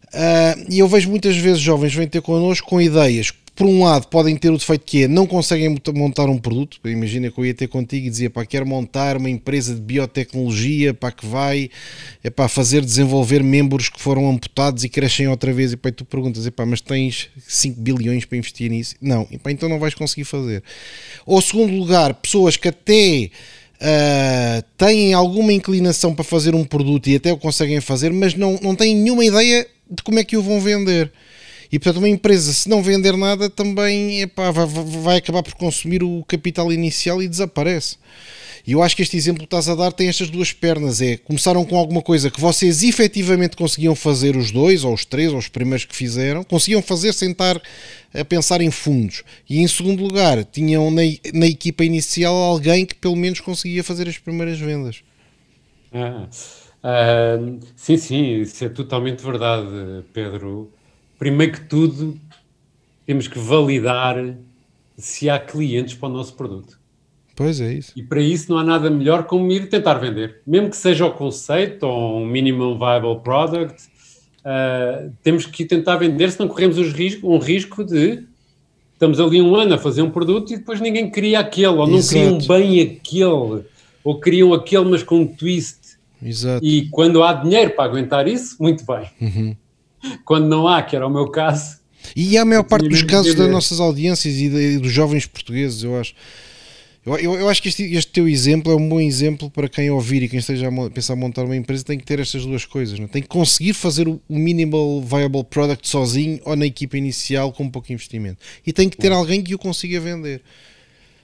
[0.08, 4.08] Uh, e eu vejo muitas vezes jovens vêm ter connosco com ideias por um lado,
[4.08, 6.78] podem ter o defeito que é não conseguem montar um produto.
[6.84, 10.94] Imagina que eu ia ter contigo e dizia: pá, quero montar uma empresa de biotecnologia
[10.94, 11.70] para que vai
[12.24, 15.72] é para fazer desenvolver membros que foram amputados e crescem outra vez.
[15.72, 18.94] E pá, tu perguntas: pá, mas tens 5 bilhões para investir nisso?
[19.00, 20.62] Não, e pá, então não vais conseguir fazer.
[21.26, 23.30] Ou, segundo lugar, pessoas que até.
[23.82, 28.56] Uh, têm alguma inclinação para fazer um produto e até o conseguem fazer, mas não,
[28.62, 31.10] não têm nenhuma ideia de como é que o vão vender.
[31.72, 36.02] E portanto, uma empresa, se não vender nada, também epá, vai, vai acabar por consumir
[36.02, 37.96] o capital inicial e desaparece.
[38.66, 41.16] E eu acho que este exemplo que estás a dar tem estas duas pernas: é
[41.16, 45.38] começaram com alguma coisa que vocês efetivamente conseguiam fazer, os dois, ou os três, ou
[45.38, 47.60] os primeiros que fizeram, conseguiam fazer sem estar
[48.14, 49.24] a pensar em fundos.
[49.48, 54.06] E em segundo lugar, tinham na, na equipa inicial alguém que pelo menos conseguia fazer
[54.08, 55.02] as primeiras vendas.
[55.90, 56.28] Ah,
[56.82, 57.38] ah,
[57.74, 60.70] sim, sim, isso é totalmente verdade, Pedro
[61.22, 62.18] primeiro que tudo,
[63.06, 64.34] temos que validar
[64.98, 66.80] se há clientes para o nosso produto.
[67.36, 67.92] Pois é isso.
[67.94, 70.40] E para isso não há nada melhor como ir tentar vender.
[70.44, 73.84] Mesmo que seja o conceito ou um minimum viable product,
[74.40, 78.24] uh, temos que tentar vender, senão corremos os risco, um risco de
[78.92, 81.98] estamos ali um ano a fazer um produto e depois ninguém queria aquele, ou não
[81.98, 82.18] Exato.
[82.18, 83.64] queriam bem aquele,
[84.02, 85.78] ou queriam aquele, mas com um twist.
[86.20, 86.66] Exato.
[86.66, 89.08] E quando há dinheiro para aguentar isso, muito bem.
[89.20, 89.56] Uhum
[90.24, 91.80] quando não há, que era o meu caso.
[92.16, 95.98] E a maior parte dos casos das nossas audiências e, de, dos jovens portugueses, eu
[95.98, 96.14] acho.
[97.04, 99.90] Eu, eu, eu, acho que este, este, teu exemplo é um bom exemplo para quem
[99.90, 102.64] ouvir e quem esteja a pensar em montar uma empresa tem que ter estas duas
[102.64, 102.96] coisas.
[102.96, 103.06] Não?
[103.06, 103.08] É?
[103.08, 107.92] Tem que conseguir fazer o minimal viable product sozinho ou na equipa inicial com pouco
[107.92, 108.38] investimento.
[108.64, 110.42] E tem que ter alguém que o consiga vender.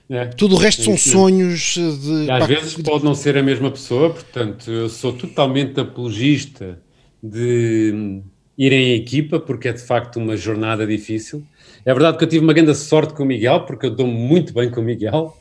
[0.09, 2.25] É, Tudo o resto são sonhos de.
[2.25, 6.81] E às vezes pode não ser a mesma pessoa, portanto, eu sou totalmente apologista
[7.21, 8.21] de
[8.59, 11.45] ir em equipa, porque é de facto uma jornada difícil.
[11.85, 14.53] É verdade que eu tive uma grande sorte com o Miguel, porque eu dou muito
[14.53, 15.37] bem com o Miguel,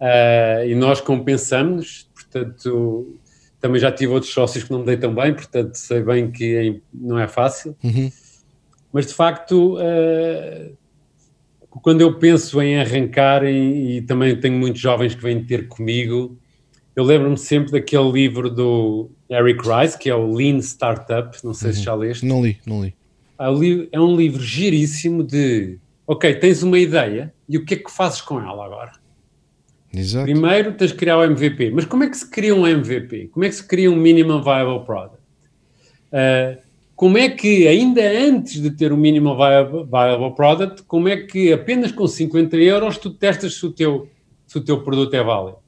[0.00, 3.18] uh, e nós compensamos, portanto,
[3.60, 6.54] também já tive outros sócios que não me dei tão bem, portanto, sei bem que
[6.56, 7.76] é, não é fácil.
[7.84, 8.10] Uhum.
[8.90, 10.76] Mas de facto, uh,
[11.82, 16.38] quando eu penso em arrancar, e, e também tenho muitos jovens que vêm ter comigo,
[16.94, 21.70] eu lembro-me sempre daquele livro do Eric Rice, que é o Lean Startup, não sei
[21.70, 21.74] uhum.
[21.74, 22.26] se já leste.
[22.26, 22.94] Não li, não li.
[23.90, 28.20] É um livro giríssimo de, ok, tens uma ideia e o que é que fazes
[28.20, 28.92] com ela agora?
[29.92, 30.24] Exato.
[30.24, 33.28] Primeiro tens de criar o MVP, mas como é que se cria um MVP?
[33.28, 35.18] Como é que se cria um Minimum Viable Product?
[36.12, 36.62] Uh,
[36.94, 41.52] como é que, ainda antes de ter o Minimum Viable, viable Product, como é que
[41.52, 44.08] apenas com 50 euros tu testas se o teu,
[44.46, 45.61] se o teu produto é válido?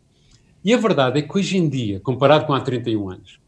[0.65, 3.39] E a verdade é que hoje em dia, comparado com há 31 anos,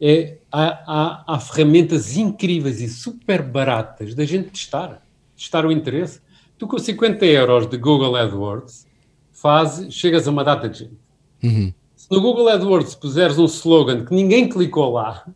[0.00, 5.02] é, há, há, há, ferramentas incríveis e super baratas da gente testar,
[5.36, 6.20] testar o interesse.
[6.56, 8.86] Tu com 50 euros de Google AdWords
[9.32, 10.98] faz, chegas a uma data de gente.
[11.42, 11.72] Uhum.
[11.96, 15.26] Se no Google AdWords puseres um slogan que ninguém clicou lá,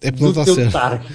[0.00, 0.72] é porque não teu certo.
[0.72, 1.14] target,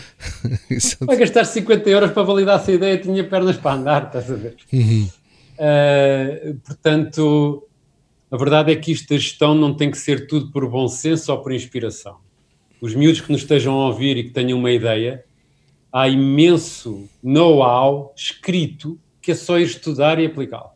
[1.02, 4.56] vai gastar 50 euros para validar essa ideia, tinha pernas para andar, estás a ver?
[4.72, 5.10] Uhum.
[5.58, 7.67] Uh, portanto,
[8.30, 11.32] a verdade é que isto da gestão não tem que ser tudo por bom senso
[11.32, 12.18] ou por inspiração.
[12.82, 15.24] Os miúdos que nos estejam a ouvir e que tenham uma ideia,
[15.92, 20.72] há imenso know-how escrito que é só ir estudar e aplicá-lo.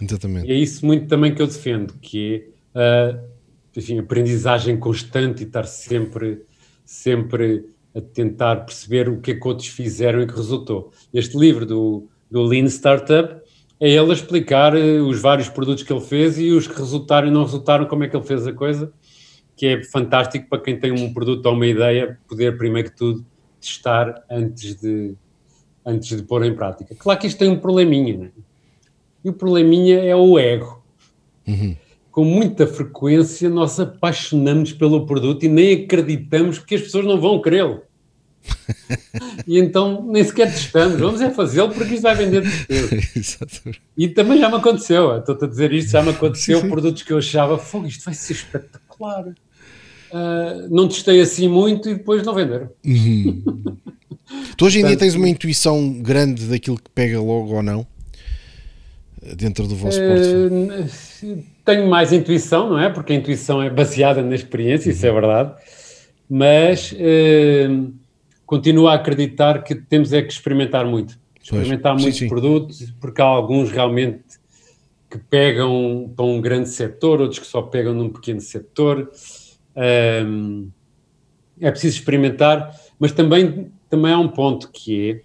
[0.00, 0.48] Exatamente.
[0.48, 3.30] E é isso muito também que eu defendo, que é uh,
[3.76, 6.42] enfim, aprendizagem constante e estar sempre,
[6.84, 10.92] sempre a tentar perceber o que é que outros fizeram e que resultou.
[11.12, 13.40] Este livro do, do Lean Startup
[13.80, 17.28] é ele a explicar uh, os vários produtos que ele fez e os que resultaram
[17.28, 18.92] e não resultaram, como é que ele fez a coisa,
[19.56, 23.24] que é fantástico para quem tem um produto ou uma ideia, poder primeiro que tudo
[23.58, 25.14] testar antes de,
[25.84, 26.94] antes de pôr em prática.
[26.94, 28.30] Claro que isto tem um probleminha, né?
[29.24, 30.82] E o probleminha é o ego.
[31.46, 31.76] Uhum.
[32.10, 37.40] Com muita frequência nós apaixonamos pelo produto e nem acreditamos que as pessoas não vão
[37.40, 37.82] querê-lo.
[39.46, 43.76] E então nem sequer testamos, vamos é fazê-lo porque isto vai vender de certeza.
[43.96, 46.70] E também já me aconteceu, estou-te a dizer isto, já me aconteceu, Sim, sim.
[46.70, 49.26] produtos que eu achava, fogo, isto vai ser espetacular.
[50.12, 52.70] Ah, não testei assim muito e depois não venderam.
[54.56, 57.86] Tu hoje em dia Portanto- tens uma intuição grande daquilo que pega logo ou não
[59.36, 60.72] dentro do vosso portfólio.
[60.72, 62.88] Eh, tenho mais intuição, não é?
[62.88, 65.52] Porque a intuição é baseada na experiência, isso é verdade.
[66.28, 67.68] Mas eh,
[68.50, 71.16] continuo a acreditar que temos é que experimentar muito.
[71.40, 72.28] Experimentar sim, muitos sim.
[72.28, 74.24] produtos, porque há alguns realmente
[75.08, 79.08] que pegam para um grande setor, outros que só pegam num pequeno setor.
[79.76, 80.68] Ahm,
[81.60, 85.20] é preciso experimentar, mas também, também há um ponto que é,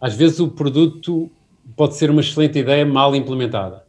[0.00, 1.30] às vezes o produto
[1.76, 3.84] pode ser uma excelente ideia mal implementada.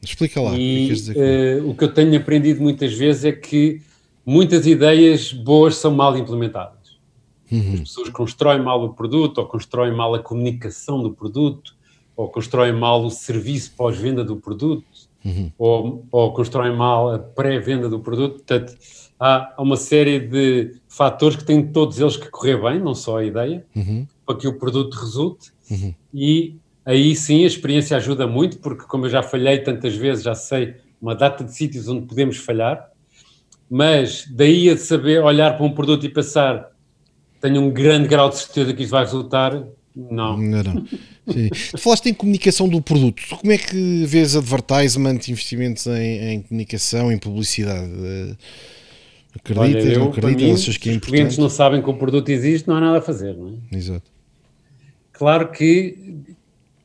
[0.00, 0.50] Explica lá.
[0.50, 3.32] que é que E dizer com- eh, o que eu tenho aprendido muitas vezes é
[3.32, 3.82] que
[4.24, 6.81] muitas ideias boas são mal implementadas.
[7.52, 7.74] Uhum.
[7.74, 11.74] As pessoas constroem mal o produto, ou constroem mal a comunicação do produto,
[12.16, 14.84] ou constroem mal o serviço pós-venda do produto,
[15.56, 18.34] ou, ou constroem mal a pré-venda do produto.
[18.36, 18.74] Portanto,
[19.20, 23.24] há uma série de fatores que têm todos eles que correr bem, não só a
[23.24, 24.06] ideia, Uhum.
[24.26, 25.52] para que o produto resulte.
[26.12, 30.34] E aí sim a experiência ajuda muito, porque como eu já falhei tantas vezes, já
[30.34, 32.90] sei uma data de sítios onde podemos falhar,
[33.70, 36.71] mas daí a saber olhar para um produto e pensar
[37.42, 39.52] tenho um grande grau de certeza que isto vai resultar,
[39.94, 40.38] não.
[40.38, 40.86] Não, não.
[41.76, 43.22] Falaste em comunicação do produto.
[43.38, 47.90] Como é que vês advertisement, investimentos em, em comunicação, em publicidade?
[47.92, 48.36] Eh,
[49.34, 50.60] Acreditas, Olha, não eu, para acreditas?
[50.62, 51.40] Achas que é os clientes importante?
[51.40, 53.76] não sabem que o produto existe, não há nada a fazer, não é?
[53.76, 54.10] Exato.
[55.12, 56.36] Claro que,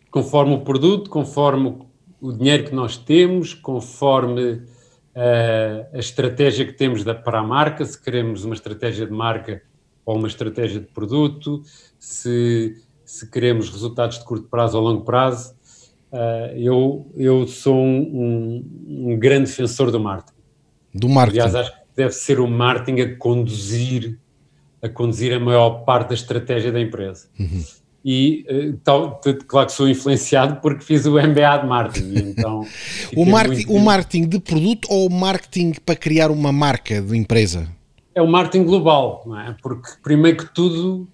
[0.09, 1.75] conforme o produto, conforme
[2.21, 4.61] o dinheiro que nós temos, conforme
[5.13, 9.61] eh, a estratégia que temos da, para a marca, se queremos uma estratégia de marca
[10.07, 11.61] ou uma estratégia de produto,
[11.99, 15.53] se, se queremos resultados de curto prazo ou longo prazo,
[16.11, 20.37] eh, eu, eu sou um, um- um grande defensor do marketing.
[20.95, 21.39] Do marketing.
[21.41, 24.17] Aliás, acho que deve ser o marketing a conduzir,
[24.81, 27.27] a conduzir a maior parte da estratégia da empresa.
[28.05, 32.29] E eh, tal, claro que sou influenciado porque fiz o MBA de marketing.
[32.29, 32.61] Então,
[33.13, 37.17] o, marketing, muito- o marketing de produto ou o marketing para criar uma marca de
[37.17, 37.67] empresa?
[38.17, 39.55] É o marketing global, não é?
[39.61, 41.07] Porque, primeiro que tudo,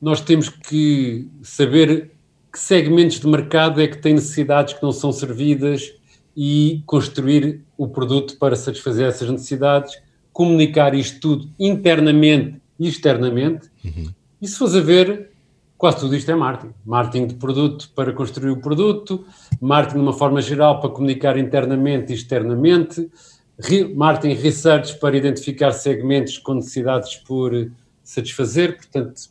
[0.00, 2.12] nós temos que saber
[2.50, 5.92] que segmentos de mercado é que têm necessidades que não são servidas
[6.34, 10.00] e construir o produto para satisfazer essas necessidades,
[10.32, 13.70] comunicar isto tudo internamente e externamente.
[14.40, 15.28] E se fores a ver,
[15.76, 16.72] quase tudo isto é marketing.
[16.86, 19.26] Marketing de produto para construir o produto,
[19.60, 23.10] marketing de uma forma geral para comunicar internamente e externamente,
[23.94, 27.70] marketing research para identificar segmentos com necessidades por
[28.02, 28.76] satisfazer.
[28.76, 29.22] Portanto,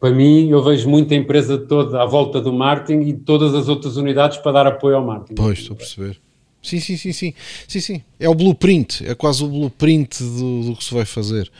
[0.00, 3.96] para mim, eu vejo muita empresa toda à volta do marketing e todas as outras
[3.96, 5.34] unidades para dar apoio ao marketing.
[5.34, 6.20] Pois, estou a perceber.
[6.62, 7.34] Sim, sim, sim, sim.
[7.68, 8.02] Sim, sim.
[8.18, 11.50] É o blueprint, é quase o blueprint do, do que se vai fazer.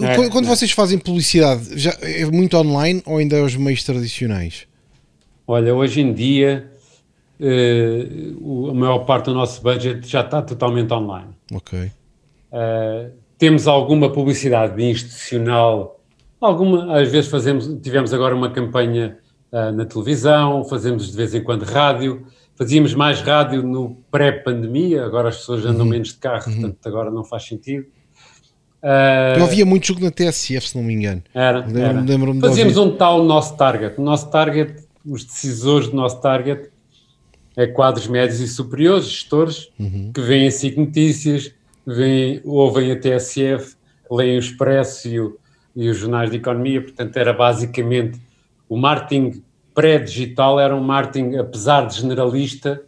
[0.00, 0.48] É, quando quando é.
[0.48, 4.66] vocês fazem publicidade, já é muito online ou ainda é os meios tradicionais?
[5.46, 6.70] Olha, hoje em dia,
[8.40, 11.30] o- a maior parte do nosso budget já está totalmente online.
[11.52, 11.78] Ok.
[12.52, 16.00] Uh, temos alguma publicidade institucional,
[16.40, 19.18] alguma, às vezes fazemos, tivemos agora uma campanha
[19.52, 25.28] uh, na televisão, fazemos de vez em quando rádio, fazíamos mais rádio no pré-pandemia, agora
[25.28, 27.86] as pessoas andam menos de carro, portanto agora não faz sentido.
[28.82, 31.22] Uh, Eu ouvia muito jogo na TSF, se não me engano.
[31.34, 32.00] era, Lembro- era.
[32.00, 33.98] lembro-me de Fazíamos um tal nosso target.
[34.00, 34.74] O nosso target
[35.06, 36.70] os decisores do nosso target
[37.58, 40.12] é quadros médios e superiores, gestores, uhum.
[40.14, 41.52] que veem SIC Notícias,
[41.84, 43.74] veem, ouvem a TSF,
[44.08, 45.36] leem o Expresso e, o,
[45.74, 48.20] e os jornais de economia, portanto era basicamente
[48.68, 49.42] o marketing
[49.74, 52.80] pré-digital, era um marketing, apesar de generalista,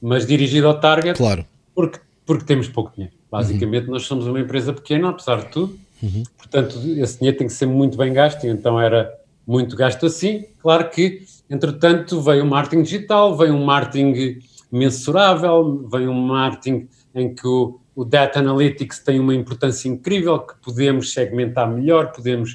[0.00, 1.44] mas dirigido ao target, claro.
[1.74, 3.16] porque, porque temos pouco dinheiro.
[3.28, 3.94] Basicamente uhum.
[3.94, 6.22] nós somos uma empresa pequena, apesar de tudo, uhum.
[6.38, 9.12] portanto esse dinheiro tem que ser muito bem gasto, e então era
[9.46, 10.46] muito gasto assim.
[10.58, 14.38] Claro que, entretanto, veio o marketing digital, veio um marketing
[14.70, 20.54] mensurável, veio um marketing em que o, o Data Analytics tem uma importância incrível, que
[20.62, 22.52] podemos segmentar melhor, podemos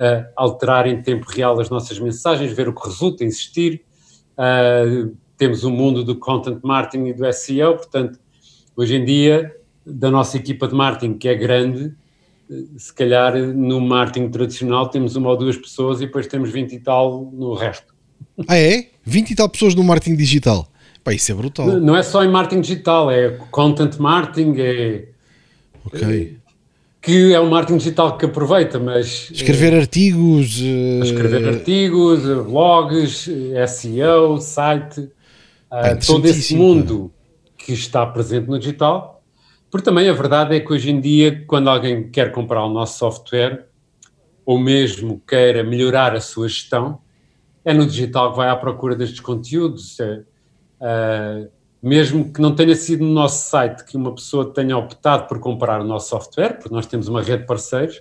[0.00, 3.82] uh, alterar em tempo real as nossas mensagens, ver o que resulta, insistir.
[4.32, 8.18] Uh, temos o mundo do content marketing e do SEO, portanto,
[8.76, 9.54] hoje em dia,
[9.86, 11.94] da nossa equipa de marketing, que é grande,
[12.76, 16.80] se calhar no marketing tradicional temos uma ou duas pessoas e depois temos 20 e
[16.80, 17.94] tal no resto.
[18.46, 18.88] Ah, é?
[19.04, 20.68] 20 e tal pessoas no marketing digital?
[21.02, 21.66] Pá, isso é brutal.
[21.66, 25.08] Não, não é só em marketing digital, é content marketing, é.
[25.84, 26.38] Ok.
[27.02, 29.30] que é o marketing digital que aproveita, mas.
[29.30, 30.58] Escrever é, artigos.
[31.02, 33.28] Escrever artigos, blogs,
[33.68, 35.10] SEO, site.
[35.68, 37.12] Pá, todo esse mundo
[37.58, 39.13] que está presente no digital
[39.74, 42.96] porque também a verdade é que hoje em dia, quando alguém quer comprar o nosso
[42.96, 43.66] software,
[44.46, 47.00] ou mesmo queira melhorar a sua gestão,
[47.64, 49.98] é no digital que vai à procura destes conteúdos.
[49.98, 50.22] É,
[50.80, 51.50] uh,
[51.82, 55.80] mesmo que não tenha sido no nosso site que uma pessoa tenha optado por comprar
[55.80, 58.00] o nosso software, porque nós temos uma rede de parceiros,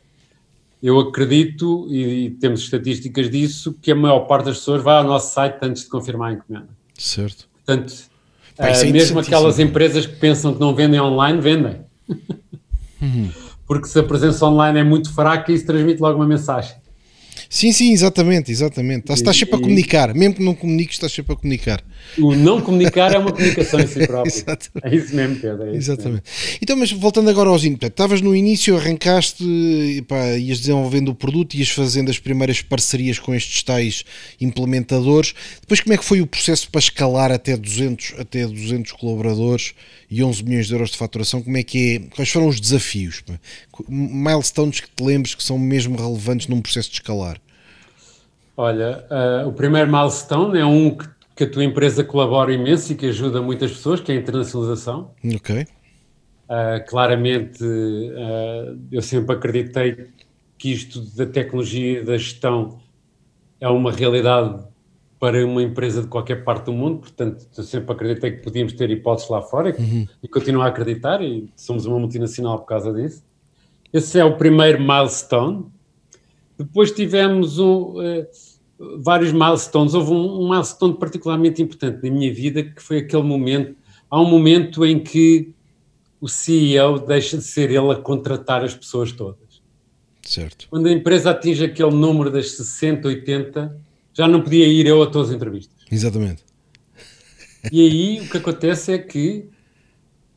[0.80, 5.04] eu acredito, e, e temos estatísticas disso, que a maior parte das pessoas vai ao
[5.06, 6.70] nosso site antes de confirmar a encomenda.
[6.94, 7.50] Certo.
[7.52, 8.13] Portanto,
[8.58, 11.82] é mesmo aquelas empresas que pensam que não vendem online, vendem.
[13.02, 13.30] Uhum.
[13.66, 16.76] Porque se a presença online é muito fraca, isso transmite logo uma mensagem.
[17.54, 19.02] Sim, sim, exatamente, exatamente.
[19.02, 21.84] Estás, estás sempre a comunicar, mesmo que não comuniques, estás sempre a comunicar.
[22.18, 24.34] O não comunicar é uma comunicação em si próprio.
[24.84, 25.66] é isso mesmo, Pedro.
[25.66, 26.24] É isso exatamente.
[26.26, 26.58] Mesmo.
[26.64, 31.54] Então, mas voltando agora aos inputs, estavas no início, arrancaste, pá, ias desenvolvendo o produto,
[31.54, 34.04] ias fazendo as primeiras parcerias com estes tais
[34.42, 35.36] implementadores.
[35.62, 39.76] Depois, como é que foi o processo para escalar até 200, até 200 colaboradores
[40.10, 41.40] e 11 milhões de euros de faturação?
[41.44, 42.16] Como é que é?
[42.16, 43.22] Quais foram os desafios?
[43.22, 43.40] Pá?
[43.88, 47.43] Milestones que te lembres que são mesmo relevantes num processo de escalar?
[48.56, 52.96] Olha, uh, o primeiro milestone é um que, que, a tua empresa colabora imenso e
[52.96, 55.12] que ajuda muitas pessoas, que é a internacionalização.
[55.36, 55.62] Ok.
[55.62, 60.10] Uh, claramente, uh, eu sempre acreditei
[60.58, 62.80] que isto da tecnologia e da gestão
[63.60, 64.64] é uma realidade
[65.24, 68.90] para uma empresa de qualquer parte do mundo, portanto, eu sempre acreditei que podíamos ter
[68.92, 70.06] hipóteses lá fora uhum.
[70.22, 73.24] e continuo a acreditar, e somos uma multinacional por causa disso.
[73.94, 75.66] Esse é o primeiro milestone.
[76.58, 78.28] Depois tivemos um, uh,
[79.00, 79.94] vários milestones.
[79.94, 83.76] Houve um, um milestone particularmente importante na minha vida, que foi aquele momento.
[84.10, 85.54] Há um momento em que
[86.22, 89.62] o CEO deixa de ser ele a contratar as pessoas todas.
[90.22, 90.68] Certo.
[90.70, 93.78] Quando a empresa atinge aquele número das 60, 80,
[94.14, 95.76] já não podia ir eu a todas as entrevistas.
[95.92, 96.44] Exatamente.
[97.72, 99.50] E aí o que acontece é que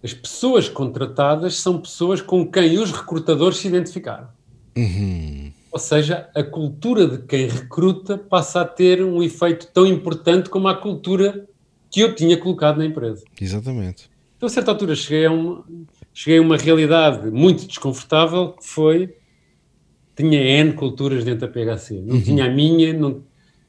[0.03, 4.29] as pessoas contratadas são pessoas com quem os recrutadores se identificaram.
[4.77, 5.53] Uhum.
[5.77, 10.69] Ou seja, a cultura de quem recruta passa a ter um efeito tão importante como
[10.69, 11.47] a cultura
[11.91, 13.23] que eu tinha colocado na empresa.
[13.39, 14.09] Exatamente.
[14.35, 15.63] Então, a certa altura, cheguei a uma,
[16.15, 19.15] cheguei a uma realidade muito desconfortável que foi
[20.17, 22.01] tinha N culturas dentro da PHC.
[22.01, 22.23] Não uhum.
[22.23, 23.23] tinha a minha, não,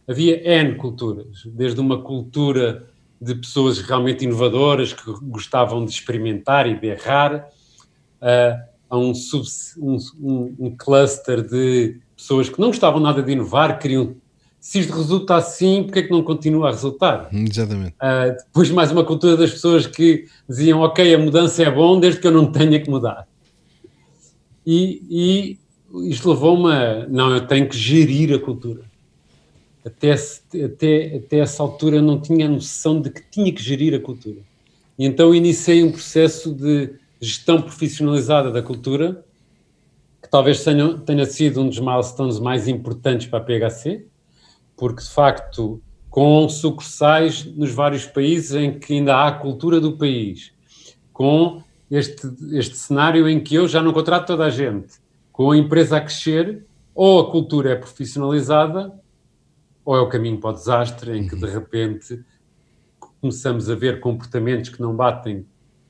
[0.07, 1.43] havia N culturas.
[1.47, 2.87] Desde uma cultura
[3.21, 7.49] de pessoas realmente inovadoras que gostavam de experimentar e de errar,
[8.21, 9.45] uh, a um, sub,
[9.79, 14.15] um, um, cluster de pessoas que não gostavam nada de inovar, queriam.
[14.59, 17.29] Se isto resulta assim, porque é que não continua a resultar?
[17.31, 17.93] Exatamente.
[17.93, 22.19] Uh, depois, mais uma cultura das pessoas que diziam: Ok, a mudança é bom desde
[22.19, 23.27] que eu não tenha que mudar.
[24.65, 27.07] E, e isto levou-me a.
[27.07, 28.81] Não, eu tenho que gerir a cultura.
[29.85, 30.11] Até,
[30.65, 34.41] até, até essa altura eu não tinha noção de que tinha que gerir a cultura.
[34.99, 39.23] E então iniciei um processo de gestão profissionalizada da cultura,
[40.21, 44.05] que talvez tenha, tenha sido um dos milestones mais importantes para a PHC,
[44.75, 49.97] porque de facto, com sucursais nos vários países em que ainda há a cultura do
[49.97, 50.51] país,
[51.13, 54.95] com este, este cenário em que eu já não contrato toda a gente,
[55.31, 58.91] com a empresa a crescer, ou a cultura é profissionalizada,
[59.85, 62.19] ou é o caminho para o desastre, em que de repente
[63.21, 65.45] começamos a ver comportamentos que não batem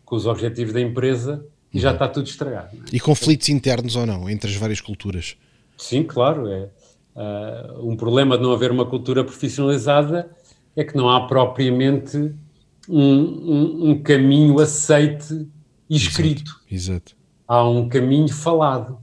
[0.08, 1.96] com os objetivos da empresa e já uhum.
[1.96, 2.70] está tudo estragado.
[2.78, 2.96] É?
[2.96, 5.36] E conflitos internos ou não, entre as várias culturas?
[5.78, 6.48] Sim, claro.
[6.48, 6.70] É,
[7.14, 10.32] uh, um problema de não haver uma cultura profissionalizada
[10.78, 12.34] é que não há propriamente
[12.88, 15.46] um, um, um caminho aceite
[15.90, 16.52] e escrito.
[16.72, 17.16] Exato, exato.
[17.46, 18.98] Há um caminho falado.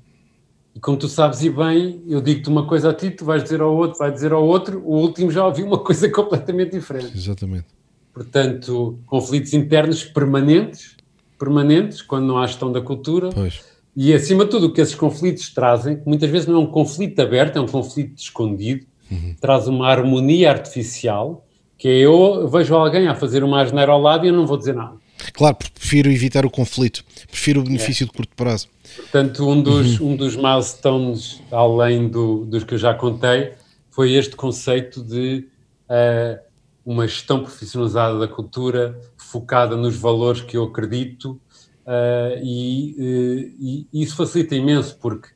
[0.75, 3.61] E como tu sabes e bem, eu digo-te uma coisa a ti, tu vais dizer
[3.61, 7.15] ao outro, vai dizer ao outro, o último já ouviu uma coisa completamente diferente.
[7.15, 7.67] Exatamente.
[8.15, 10.97] Portanto, conflitos internos permanentes,
[11.37, 13.31] permanentes, quando não há gestão da cultura.
[13.31, 13.61] Pois.
[13.97, 16.67] E, acima de tudo, o que esses conflitos trazem, que muitas vezes não é um
[16.67, 19.35] conflito aberto, é um conflito escondido, uhum.
[19.41, 21.45] traz uma harmonia artificial,
[21.77, 24.57] que é eu vejo alguém a fazer uma asneira ao lado e eu não vou
[24.57, 24.97] dizer nada.
[25.33, 28.07] Claro, prefiro evitar o conflito, prefiro o benefício é.
[28.07, 28.69] de curto prazo.
[28.97, 30.13] Portanto, um dos, uhum.
[30.13, 33.53] um dos milestones, além do, dos que eu já contei,
[33.91, 35.47] foi este conceito de
[35.89, 36.39] uh,
[36.85, 41.41] uma gestão profissionalizada da cultura, focada nos valores que eu acredito,
[41.87, 45.29] uh, e, uh, e, isso facilita imenso, porque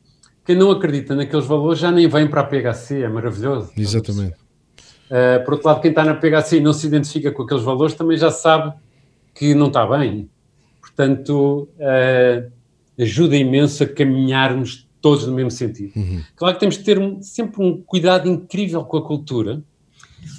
[0.45, 3.73] quem não acredita naqueles valores já nem vem para a PHC, é maravilhoso.
[3.77, 4.37] Exatamente.
[5.11, 7.95] Uh, por outro lado, quem está na PHC e não se identifica com aqueles valores
[7.95, 8.75] também já sabe
[9.35, 10.29] que não está bem.
[10.81, 11.69] Portanto,
[12.99, 15.93] ajuda imenso a caminharmos todos no mesmo sentido.
[15.95, 16.23] Uhum.
[16.35, 19.63] Claro que temos de ter sempre um cuidado incrível com a cultura,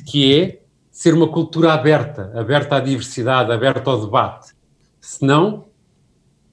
[0.06, 0.59] que é
[1.00, 4.54] ser uma cultura aberta, aberta à diversidade, aberta ao debate.
[5.00, 5.68] Senão,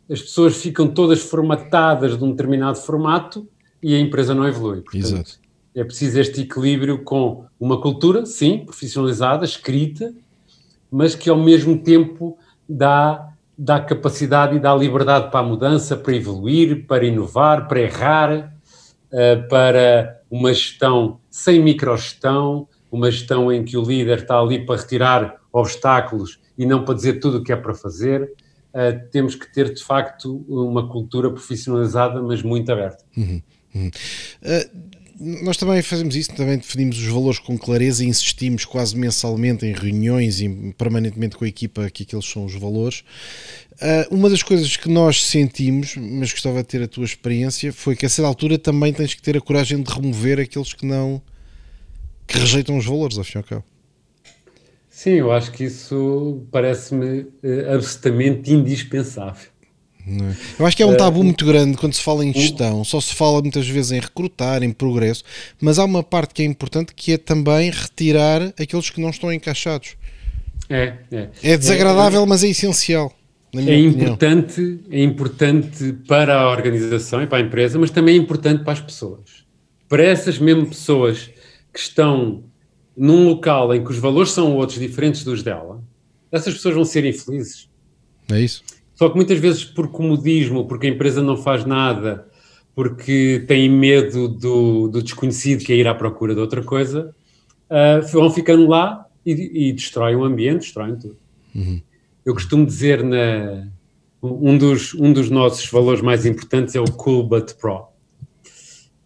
[0.09, 3.49] as pessoas ficam todas formatadas de um determinado formato
[3.83, 4.83] e a empresa não evolui.
[4.83, 5.41] Portanto, Exato.
[5.75, 10.15] É preciso este equilíbrio com uma cultura, sim, profissionalizada, escrita,
[10.93, 12.39] mas que ao mesmo tempo
[12.69, 18.55] dá, dá capacidade e dá liberdade para a mudança, para evoluir, para inovar, para errar,
[19.11, 24.81] uh, para uma gestão sem microgestão, uma gestão em que o líder está ali para
[24.81, 28.33] retirar obstáculos e não para dizer tudo o que é para fazer.
[28.73, 33.05] Uh, temos que ter, de facto, uma cultura profissionalizada, mas muito aberta.
[33.17, 33.43] Uhum,
[33.75, 33.91] uhum.
[34.43, 39.65] Uh, nós também fazemos isso, também definimos os valores com clareza e insistimos quase mensalmente
[39.65, 43.03] em reuniões e permanentemente com a equipa que aqueles são os valores.
[43.73, 47.97] Uh, uma das coisas que nós sentimos, mas gostava de ter a tua experiência, foi
[47.97, 51.23] que a certa altura também tens que ter a coragem de remover aqueles que não
[52.27, 53.65] que rejeitam os valores, ao fim e ao cabo.
[54.89, 59.51] Sim, eu acho que isso parece-me uh, absolutamente indispensável.
[60.07, 60.35] É?
[60.59, 62.83] Eu acho que é um eh, tabu muito grande quando se fala em gestão.
[62.85, 65.25] Só se fala muitas vezes em recrutar, em progresso,
[65.61, 69.33] mas há uma parte que é importante que é também retirar aqueles que não estão
[69.33, 69.97] encaixados.
[70.71, 71.29] É, é.
[71.43, 73.13] é desagradável, é, mas é essencial.
[73.55, 78.63] é importante, é importante para a organização e para a empresa, mas também é importante
[78.63, 79.45] para as pessoas.
[79.89, 81.31] Para essas mesmo pessoas
[81.77, 82.45] que estão
[82.97, 85.85] num local em que os valores são outros, diferentes dos dela,
[86.33, 87.69] essas pessoas vão ser infelizes.
[88.33, 88.63] É isso.
[88.95, 92.27] Só que muitas vezes por comodismo, porque a empresa não faz nada,
[92.75, 97.15] porque tem medo do, do desconhecido, que é ir à procura de outra coisa,
[97.71, 101.19] uh, vão ficando lá e, e destroem o ambiente, destroem tudo.
[101.55, 101.83] Uhum.
[102.25, 103.69] Eu costumo dizer na
[104.23, 107.87] um dos, um dos nossos valores mais importantes é o cool but pro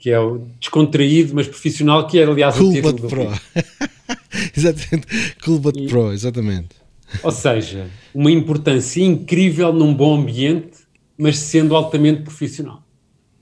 [0.01, 3.29] que é o descontraído, mas profissional, que é aliás cool o título but Pro.
[4.57, 5.07] exatamente,
[5.45, 6.81] Cool but e, Pro, exatamente.
[7.23, 10.79] Ou seja, uma importância incrível num bom ambiente,
[11.19, 12.83] mas sendo altamente profissional.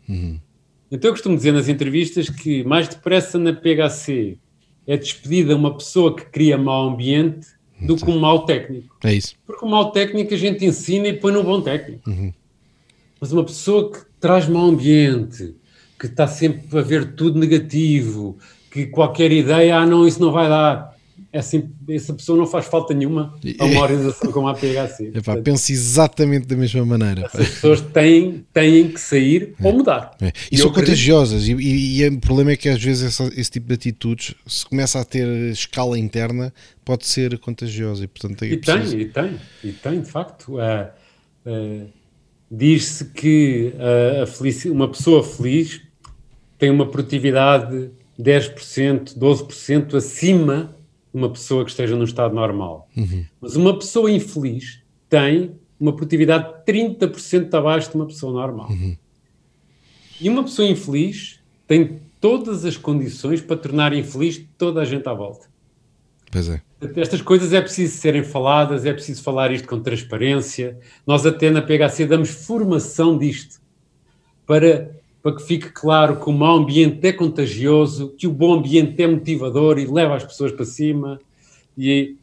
[0.09, 0.40] Uhum.
[0.90, 4.36] Então eu costumo dizer nas entrevistas que mais depressa na PHC
[4.86, 7.46] é despedida uma pessoa que cria mau ambiente
[7.80, 8.96] do que um mau técnico.
[9.04, 9.36] É isso.
[9.46, 12.09] Porque o mau técnico a gente ensina e põe no bom técnico.
[12.11, 12.32] Uhum.
[13.20, 15.54] Mas uma pessoa que traz mau ambiente,
[15.99, 18.38] que está sempre a ver tudo negativo,
[18.70, 20.96] que qualquer ideia, ah não, isso não vai dar.
[21.30, 25.12] É assim, essa pessoa não faz falta nenhuma a uma organização como a PHC.
[25.18, 27.26] Epá, penso exatamente da mesma maneira.
[27.26, 29.66] Essas pessoas têm, têm que sair é.
[29.66, 30.16] ou mudar.
[30.22, 30.28] É.
[30.51, 33.51] E, e são contagiosas, e, e, e, o problema é que às vezes essa, esse
[33.51, 36.53] tipo de atitudes, se começa a ter escala interna,
[36.84, 38.05] pode ser contagiosa.
[38.05, 38.90] E, portanto, é e preciso...
[38.92, 40.55] tem, e tem, e tem, de facto.
[40.55, 40.88] Uh,
[41.44, 41.99] uh,
[42.51, 45.82] Diz-se que uh, uma pessoa feliz
[46.59, 50.74] tem uma produtividade 10%, 12% acima
[51.12, 52.88] de uma pessoa que esteja no estado normal.
[52.96, 53.24] Uhum.
[53.40, 58.68] Mas uma pessoa infeliz tem uma produtividade 30% abaixo de uma pessoa normal.
[58.68, 58.96] Uhum.
[60.20, 65.14] E uma pessoa infeliz tem todas as condições para tornar infeliz toda a gente à
[65.14, 65.46] volta.
[66.30, 66.61] Pois é.
[66.96, 70.78] Estas coisas é preciso serem faladas, é preciso falar isto com transparência.
[71.06, 73.61] Nós até na PHC damos formação disto
[74.46, 74.90] para
[75.22, 79.06] para que fique claro que o mau ambiente é contagioso, que o bom ambiente é
[79.06, 81.18] motivador e leva as pessoas para cima.
[81.76, 82.16] E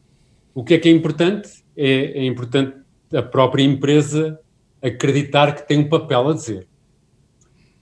[0.53, 1.49] o que é que é importante?
[1.75, 2.77] É, é importante
[3.13, 4.39] a própria empresa
[4.81, 6.67] acreditar que tem um papel a dizer.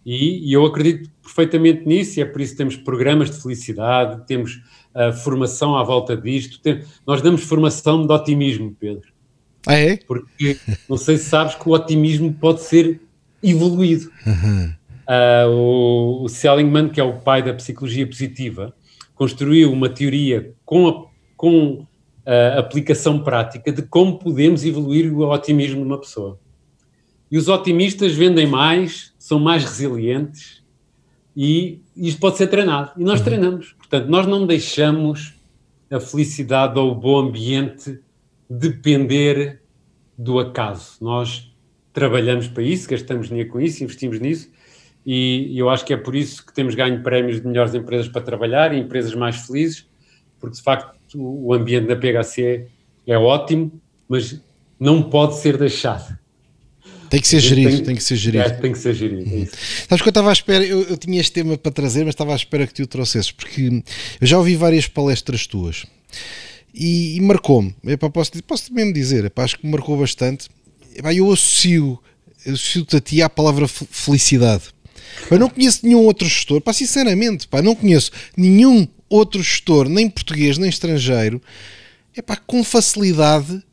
[0.06, 4.26] E, e, eu acredito perfeitamente nisso, e é por isso que temos programas de felicidade,
[4.28, 4.62] temos
[4.94, 6.60] uh, formação à volta disto.
[6.60, 9.14] Tem, nós damos formação de otimismo, Pedro.
[9.66, 9.96] Ah, é?
[9.96, 10.58] Porque
[10.90, 13.00] não sei se sabes que o otimismo pode ser
[13.42, 14.12] evoluído.
[14.26, 14.74] Uhum.
[15.04, 18.74] Uh, o, o Seligman, que é o pai da psicologia positiva,
[19.14, 21.86] construiu uma teoria com, a, com
[22.26, 26.40] a aplicação prática de como podemos evoluir o otimismo de uma pessoa.
[27.30, 30.64] E os otimistas vendem mais, são mais resilientes
[31.36, 32.92] e isto pode ser treinado.
[32.98, 33.26] E nós uhum.
[33.26, 33.76] treinamos.
[33.78, 35.34] Portanto, nós não deixamos
[35.92, 38.00] a felicidade ou o bom ambiente
[38.50, 39.62] depender
[40.18, 40.98] do acaso.
[41.02, 41.52] Nós
[41.92, 44.50] trabalhamos para isso, gastamos dinheiro com isso, investimos nisso
[45.06, 48.22] e eu acho que é por isso que temos ganho prémios de melhores empresas para
[48.22, 49.86] trabalhar e empresas mais felizes,
[50.40, 52.68] porque de facto o ambiente da PHC
[53.06, 53.72] é ótimo,
[54.08, 54.42] mas
[54.80, 56.18] não pode ser deixado.
[57.10, 58.44] Tem que ser gerido, tem, tem, que ser gerido.
[58.44, 59.30] É, tem que ser gerido.
[59.30, 59.46] É
[59.88, 62.34] Sabes que eu estava à espera, eu, eu, tinha este tema para trazer, mas estava
[62.34, 63.84] à espera que tu o trouxesses, porque
[64.20, 65.86] eu já ouvi várias palestras tuas
[66.74, 67.76] e, e marcou-me.
[68.12, 70.50] Posso, posso mesmo dizer, epá, acho que me marcou bastante.
[70.96, 72.00] Epá, eu associo,
[72.48, 74.64] associo-te a ti à palavra felicidade.
[75.30, 80.10] Eu não conheço nenhum outro gestor, pá, sinceramente, pá, não conheço nenhum outro gestor, nem
[80.10, 81.42] português, nem estrangeiro,
[82.16, 83.64] é pá, com facilidade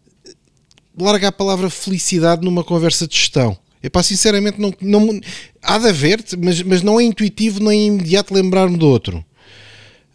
[0.99, 3.57] larga a palavra felicidade numa conversa de gestão.
[3.83, 5.21] É pá, sinceramente, não, não,
[5.63, 9.25] há de haver, mas, mas não é intuitivo nem imediato lembrar-me do outro.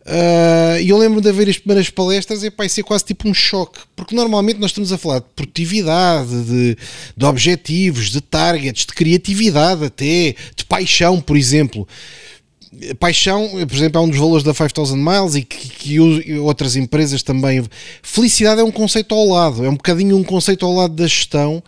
[0.06, 3.28] Uh, e eu lembro de haver as primeiras palestras e pá, isso é quase tipo
[3.28, 6.78] um choque, porque normalmente nós estamos a falar de produtividade, de,
[7.18, 11.88] de objetivos, de targets, de criatividade até, de paixão, por exemplo.
[13.00, 16.00] Paixão, por exemplo, é um dos valores da 5000 Miles e que, que,
[16.40, 17.64] outras empresas também.
[18.04, 21.64] Felicidade é um conceito ao lado, é um bocadinho um conceito ao lado da gestão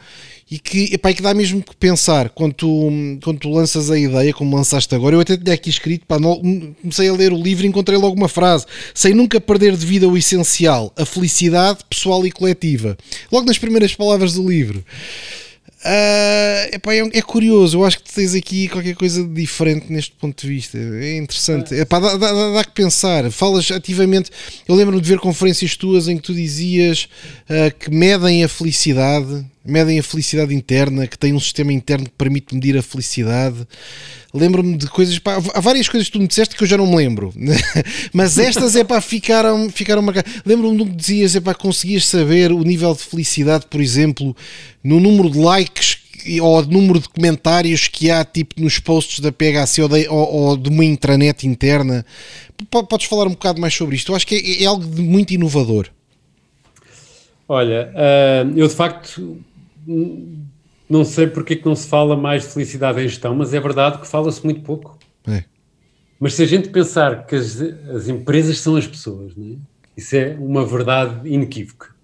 [0.50, 2.90] e que, epá, que dá mesmo que pensar quando tu,
[3.22, 5.16] quando tu lanças a ideia, como lançaste agora.
[5.16, 6.40] Eu até tinha aqui escrito, pá, não,
[6.82, 10.08] comecei a ler o livro e encontrei logo uma frase: sem nunca perder de vida
[10.08, 12.98] o essencial, a felicidade pessoal e coletiva.
[13.32, 14.84] Logo nas primeiras palavras do livro.
[15.80, 20.12] Uh, epá, é, é, curioso, eu acho que tu tens aqui qualquer coisa diferente neste
[20.12, 20.78] ponto de vista.
[20.78, 21.82] É interessante, é.
[21.82, 23.30] Epá, dá, dá, dá, que pensar.
[23.32, 24.32] Falas ativamente.
[24.68, 27.08] Eu lembro-me de ver conferências tuas em que tu dizias
[27.50, 32.16] uh, que medem a felicidade, medem a felicidade interna, que tem um sistema interno que
[32.18, 33.68] permite medir a felicidade.
[34.34, 36.88] Lembro-me de coisas, pá, há várias coisas que tu me disseste que eu já não
[36.88, 37.34] me lembro,
[38.14, 40.32] mas estas é para ficaram, ficaram marcadas.
[40.46, 44.36] Lembro-me de que dizias, é para conseguias saber o nível de felicidade, por exemplo,
[44.84, 45.98] no número de likes
[46.42, 50.58] ou número de comentários que há tipo nos posts da PHC ou de, ou, ou
[50.58, 52.06] de uma intranet interna.
[52.70, 54.12] Podes falar um bocado mais sobre isto?
[54.12, 55.88] Eu acho que é, é algo de muito inovador.
[57.48, 59.38] Olha, uh, eu de facto
[60.90, 63.60] não sei porque é que não se fala mais de felicidade em gestão, mas é
[63.60, 64.98] verdade que fala-se muito pouco.
[65.28, 65.44] É.
[66.20, 69.56] Mas se a gente pensar que as, as empresas são as pessoas, é?
[69.96, 71.96] isso é uma verdade inequívoca.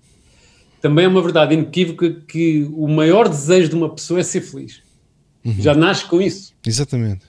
[0.82, 4.82] Também é uma verdade inequívoca que o maior desejo de uma pessoa é ser feliz.
[5.44, 5.56] Uhum.
[5.60, 6.54] Já nasce com isso.
[6.66, 7.26] Exatamente.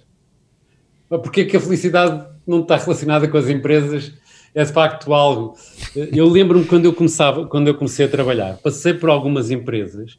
[1.09, 4.13] Porque é que a felicidade não está relacionada com as empresas?
[4.53, 5.57] É de facto algo.
[5.95, 10.19] Eu lembro-me quando eu começava, quando eu comecei a trabalhar, passei por algumas empresas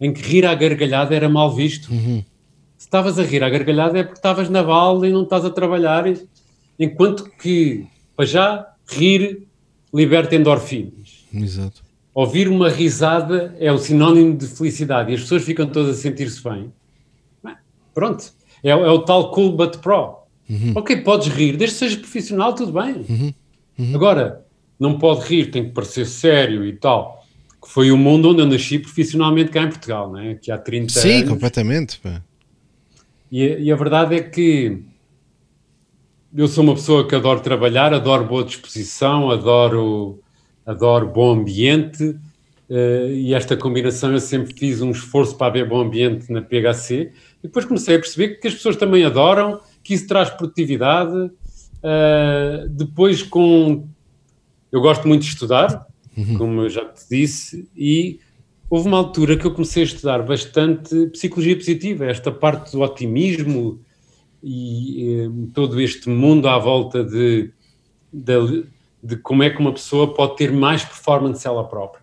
[0.00, 1.92] em que rir à gargalhada era mal visto.
[1.92, 2.24] Uhum.
[2.76, 5.50] Se estavas a rir à gargalhada é porque estavas na balda e não estás a
[5.50, 6.04] trabalhar,
[6.78, 7.86] enquanto que,
[8.16, 9.46] para já, rir
[9.92, 11.26] liberta endorfinas.
[11.32, 11.82] Exato.
[12.14, 16.42] Ouvir uma risada é o sinónimo de felicidade e as pessoas ficam todas a sentir-se
[16.42, 16.72] bem.
[17.92, 18.32] Pronto,
[18.62, 20.20] é, é, o tal cool but pro.
[20.48, 20.72] Uhum.
[20.76, 23.04] Ok, podes rir, desde que sejas profissional, tudo bem.
[23.08, 23.34] Uhum.
[23.78, 23.94] Uhum.
[23.94, 24.44] Agora,
[24.78, 27.19] não pode rir, tem que parecer sério e tal
[27.62, 30.38] que foi o mundo onde eu nasci profissionalmente cá em Portugal, né?
[30.40, 31.20] que há 30 Sim, anos.
[31.20, 32.00] Sim, completamente.
[33.30, 34.82] E, e, a verdade é que
[36.34, 40.20] eu sou uma pessoa que adoro trabalhar, adoro boa disposição, adoro,
[40.64, 45.80] adoro bom ambiente uh, e esta combinação eu sempre fiz um esforço para haver bom
[45.80, 50.06] ambiente na PHC e depois comecei a perceber que as pessoas também adoram, que isso
[50.06, 51.14] traz produtividade.
[51.14, 53.86] Uh, depois com...
[54.72, 55.86] Eu gosto muito de estudar,
[56.16, 56.38] uhum.
[56.38, 58.20] como eu já te disse, e
[58.68, 63.80] houve uma altura que eu comecei a estudar bastante psicologia positiva, esta parte do otimismo
[64.42, 67.50] e eh, todo este mundo à volta de,
[68.12, 68.64] de,
[69.02, 72.02] de, como é que uma pessoa pode ter mais performance ela própria.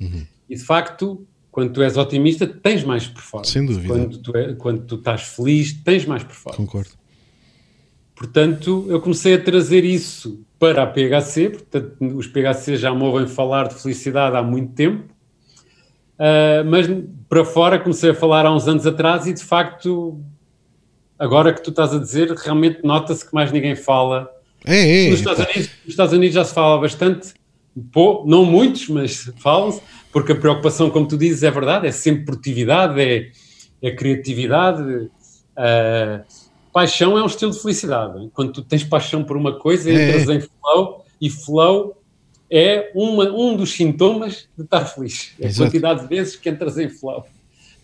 [0.00, 0.26] Uhum.
[0.48, 3.52] E de facto, quando tu és otimista, tens mais performance.
[3.52, 3.88] Sem dúvida.
[3.88, 6.62] Quando tu, é, quando tu estás feliz, tens mais performance.
[6.62, 6.90] Concordo.
[8.14, 13.26] Portanto, eu comecei a trazer isso para a PHC, portanto, os PHC já me ouvem
[13.26, 15.04] falar de felicidade há muito tempo,
[16.14, 16.86] uh, mas
[17.28, 20.18] para fora comecei a falar há uns anos atrás e de facto
[21.18, 24.30] agora que tu estás a dizer, realmente nota-se que mais ninguém fala.
[24.64, 25.10] É, é.
[25.10, 27.34] Nos Estados, Unidos, nos Estados Unidos já se fala bastante,
[27.92, 32.24] pô, não muitos, mas falam-se, porque a preocupação, como tu dizes, é verdade, é sempre
[32.24, 33.30] produtividade, é,
[33.82, 34.80] é criatividade.
[34.80, 36.24] Uh,
[36.74, 38.28] paixão é um estilo de felicidade.
[38.34, 39.94] Quando tu tens paixão por uma coisa, é.
[40.10, 42.02] entras em flow, e flow
[42.50, 45.32] é uma, um dos sintomas de estar feliz.
[45.40, 47.24] É a quantidade de vezes que entras em flow.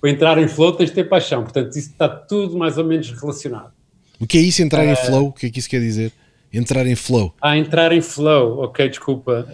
[0.00, 1.44] Para entrar em flow tens de ter paixão.
[1.44, 3.72] Portanto, isso está tudo mais ou menos relacionado.
[4.18, 5.28] O que é isso, entrar em flow?
[5.28, 6.12] O que é que isso quer dizer?
[6.52, 7.32] Entrar em flow.
[7.40, 8.58] Ah, entrar em flow.
[8.58, 9.46] Ok, desculpa.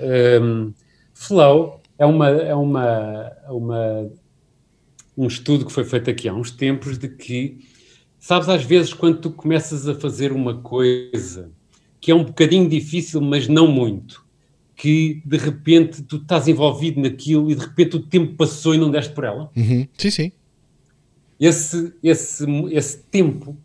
[0.42, 0.72] Um,
[1.12, 4.10] flow é uma, é uma, uma
[5.16, 7.58] um estudo que foi feito aqui há uns tempos de que,
[8.26, 11.52] sabes, às vezes quando tu começas a fazer uma coisa
[12.00, 14.24] que é um bocadinho difícil, mas não muito,
[14.74, 18.90] que de repente tu estás envolvido naquilo e de repente o tempo passou e não
[18.90, 19.48] deste por ela.
[19.56, 19.86] Uhum.
[19.96, 20.32] Sim, sim.
[21.38, 23.56] Esse, esse, esse tempo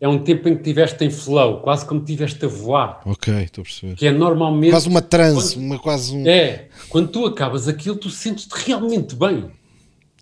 [0.00, 3.02] é um tempo em que estiveste em flow, quase como estiveste a voar.
[3.04, 3.94] Ok, estou a perceber.
[3.94, 4.70] Que é normalmente.
[4.70, 6.26] Quase uma transe, quando, uma, quase um.
[6.26, 9.50] É, quando tu acabas aquilo, tu sentes-te realmente bem.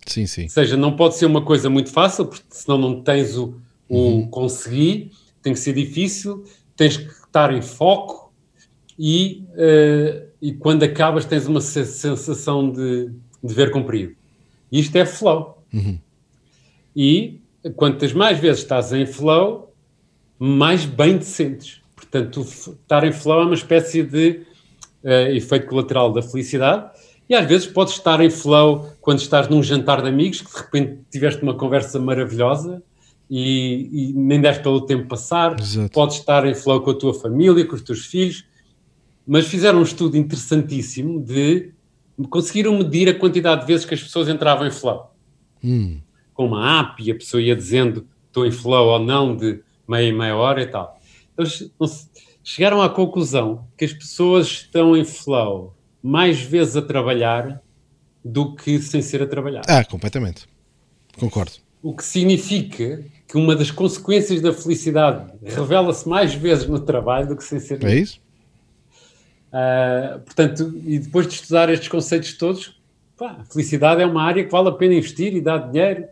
[0.05, 0.43] Sim, sim.
[0.43, 3.55] Ou seja, não pode ser uma coisa muito fácil, porque senão não tens o,
[3.89, 4.27] o uhum.
[4.27, 5.11] conseguir,
[5.41, 6.43] tem que ser difícil,
[6.75, 8.31] tens que estar em foco
[8.97, 13.11] e, uh, e quando acabas tens uma sensação de
[13.41, 14.15] dever cumprido.
[14.71, 15.63] Isto é flow.
[15.73, 15.99] Uhum.
[16.95, 17.39] E
[17.75, 19.73] quantas mais vezes estás em flow,
[20.39, 21.81] mais bem te sentes.
[21.95, 24.41] Portanto, estar em flow é uma espécie de
[25.03, 26.89] uh, efeito colateral da felicidade.
[27.29, 30.57] E às vezes podes estar em flow quando estás num jantar de amigos, que de
[30.57, 32.81] repente tiveste uma conversa maravilhosa
[33.29, 35.59] e, e nem deste pelo tempo passar.
[35.59, 35.91] Exato.
[35.91, 38.45] Podes estar em flow com a tua família, com os teus filhos.
[39.25, 41.71] Mas fizeram um estudo interessantíssimo de
[42.29, 45.11] conseguiram medir a quantidade de vezes que as pessoas entravam em flow.
[45.63, 45.99] Hum.
[46.33, 50.07] Com uma app e a pessoa ia dizendo estou em flow ou não de meia
[50.07, 50.99] e meia hora e tal.
[51.37, 51.71] Eles
[52.43, 57.61] chegaram à conclusão que as pessoas estão em flow mais vezes a trabalhar
[58.23, 59.61] do que sem ser a trabalhar.
[59.67, 60.47] Ah, completamente.
[61.17, 61.53] Concordo.
[61.81, 67.35] O que significa que uma das consequências da felicidade revela-se mais vezes no trabalho do
[67.35, 67.83] que sem ser.
[67.83, 68.19] É isso?
[69.47, 72.79] Uh, portanto, e depois de estudar estes conceitos todos,
[73.17, 76.05] pá, felicidade é uma área que vale a pena investir e dá dinheiro,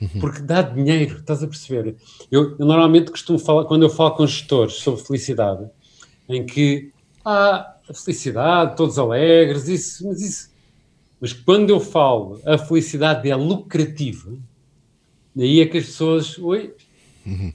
[0.00, 0.20] uhum.
[0.20, 1.96] porque dá dinheiro, estás a perceber?
[2.30, 5.68] Eu, eu, normalmente costumo falar, quando eu falo com gestores sobre felicidade,
[6.28, 6.92] em que
[7.24, 10.54] ah, a felicidade, todos alegres, isso, mas isso.
[11.20, 14.32] Mas quando eu falo a felicidade é lucrativa,
[15.38, 16.38] aí é que as pessoas.
[16.38, 16.72] Oi?
[17.26, 17.52] Uhum.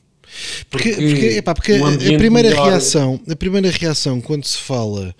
[0.70, 2.70] Porque, porque, epá, porque um a primeira melhor...
[2.70, 5.16] reação, a primeira reação quando se fala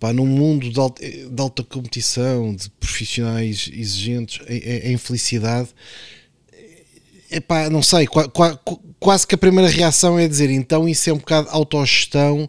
[0.00, 5.68] pá, num mundo de alta, de alta competição, de profissionais exigentes em, em felicidade,
[7.30, 8.08] epá, não sei,
[8.98, 12.48] quase que a primeira reação é dizer então isso é um bocado autogestão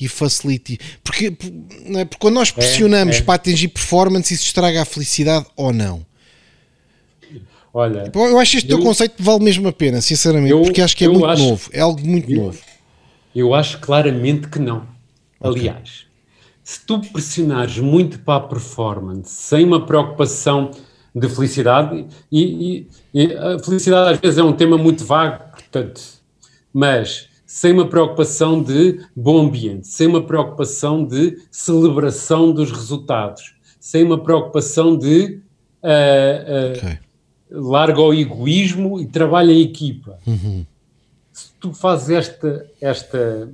[0.00, 0.78] e facilite.
[1.04, 2.04] Porque, é?
[2.04, 3.22] porque quando nós é, pressionamos é, é.
[3.22, 6.06] para atingir performance, isso estraga a felicidade ou não?
[7.72, 10.96] Olha, eu acho este eu, teu conceito vale mesmo a pena, sinceramente, eu, porque acho
[10.96, 12.58] que é muito acho, novo, é algo muito eu, novo.
[13.34, 14.88] Eu acho claramente que não.
[15.38, 15.68] Okay.
[15.68, 16.06] Aliás,
[16.64, 20.72] se tu pressionares muito para a performance, sem uma preocupação
[21.14, 26.00] de felicidade, e, e, e a felicidade às vezes é um tema muito vago, portanto,
[26.72, 34.02] mas sem uma preocupação de bom ambiente, sem uma preocupação de celebração dos resultados, sem
[34.04, 35.40] uma preocupação de
[35.82, 37.09] uh, uh, okay
[37.50, 40.18] larga o egoísmo e trabalha em equipa.
[40.26, 40.64] Uhum.
[41.32, 43.50] Se tu fazes esta, esta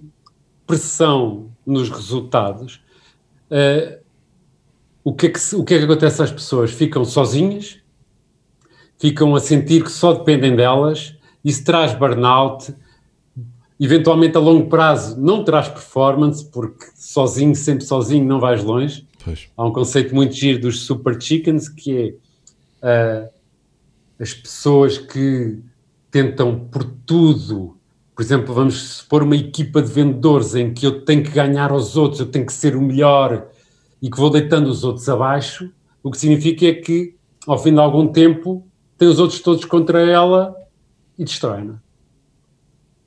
[0.66, 2.80] pressão nos resultados,
[3.50, 3.98] uh,
[5.02, 6.72] o, que é que, o que é que acontece às pessoas?
[6.72, 7.78] Ficam sozinhas,
[8.98, 12.74] ficam a sentir que só dependem delas, isso traz burnout,
[13.78, 19.06] eventualmente a longo prazo não traz performance, porque sozinho, sempre sozinho, não vais longe.
[19.22, 19.48] Pois.
[19.56, 22.16] Há um conceito muito giro dos super chickens que
[22.82, 23.35] é uh,
[24.18, 25.58] as pessoas que
[26.10, 27.76] tentam por tudo,
[28.14, 31.96] por exemplo, vamos supor uma equipa de vendedores em que eu tenho que ganhar aos
[31.96, 33.48] outros, eu tenho que ser o melhor
[34.00, 35.70] e que vou deitando os outros abaixo,
[36.02, 37.14] o que significa é que,
[37.46, 40.56] ao fim de algum tempo, tem os outros todos contra ela
[41.18, 41.80] e destrói-na.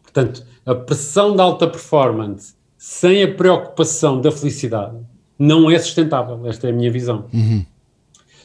[0.04, 4.98] Portanto, a pressão da alta performance sem a preocupação da felicidade
[5.38, 6.46] não é sustentável.
[6.46, 7.26] Esta é a minha visão.
[7.34, 7.66] Uhum.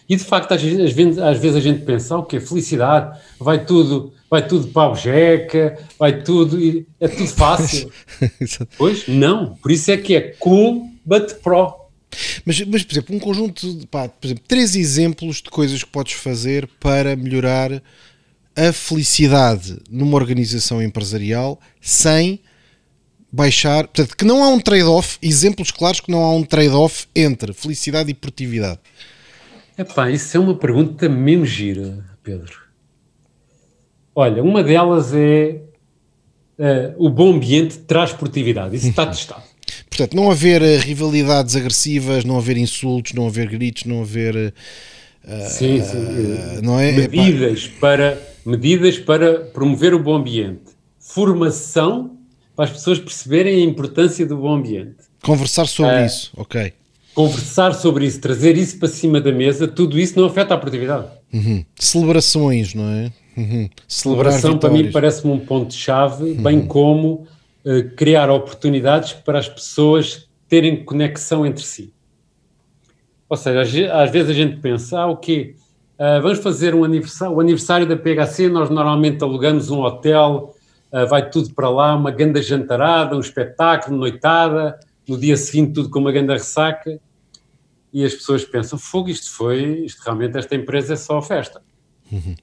[0.09, 3.65] E de facto, às vezes, às vezes a gente pensa, ah, o que felicidade, vai
[3.65, 6.59] tudo, vai tudo para a objeca, vai tudo,
[7.01, 7.91] é tudo fácil.
[8.77, 11.85] pois, não, por isso é que é cool, but pro.
[12.45, 15.91] Mas, mas, por exemplo, um conjunto de, pá, por exemplo, três exemplos de coisas que
[15.91, 17.83] podes fazer para melhorar
[18.57, 22.41] a felicidade numa organização empresarial sem
[23.33, 23.89] baixar.
[23.89, 28.11] Portanto, que não há um trade-off, exemplos claros que não há um trade-off entre felicidade
[28.11, 28.79] e produtividade.
[29.77, 32.65] Epá, isso é uma pergunta mesmo gira, Pedro.
[34.15, 35.61] Olha, uma delas é
[36.59, 38.77] uh, o bom ambiente traz produtividade.
[38.77, 39.43] Isso está testado.
[39.89, 44.55] Portanto, não haver uh, rivalidades agressivas, não haver insultos, não haver gritos, não haver.
[45.25, 46.61] Uh, sim, sim.
[46.63, 46.93] não é?
[46.93, 50.75] Medidas para, medidas para promover o bom ambiente.
[51.01, 52.17] Formação
[52.55, 54.97] para as pessoas perceberem a importância do bom ambiente.
[55.23, 56.73] Conversar sobre isso, ok.
[57.15, 61.07] Conversar sobre isso, trazer isso para cima da mesa, tudo isso não afeta a produtividade.
[61.33, 61.65] Uhum.
[61.77, 63.13] Celebrações, não é?
[63.37, 63.69] Uhum.
[63.87, 66.43] Celebração para mim parece-me um ponto-chave, uhum.
[66.43, 67.27] bem como
[67.65, 71.93] uh, criar oportunidades para as pessoas terem conexão entre si.
[73.29, 75.57] Ou seja, às vezes a gente pensa, ah, o quê?
[75.95, 80.55] Uh, vamos fazer um aniversário, o aniversário da PHC, nós normalmente alugamos um hotel,
[80.93, 84.79] uh, vai tudo para lá, uma ganda jantarada, um espetáculo, noitada,
[85.09, 87.01] no dia seguinte tudo com uma ganda ressaca,
[87.95, 91.63] e as pessoas pensam, fogo, isto foi, isto realmente, esta empresa é só festa.
[92.11, 92.35] Uhum.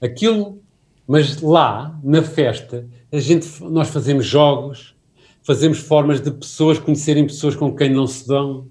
[0.00, 0.62] Aquilo,
[1.06, 4.96] mas lá, na festa, a gente, nós fazemos jogos,
[5.42, 8.68] fazemos formas de pessoas conhecerem pessoas com quem não se dão.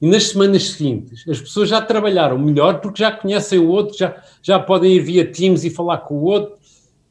[0.00, 4.22] E nas semanas seguintes, as pessoas já trabalharam melhor porque já conhecem o outro, já,
[4.40, 6.56] já podem ir via Teams e falar com o outro.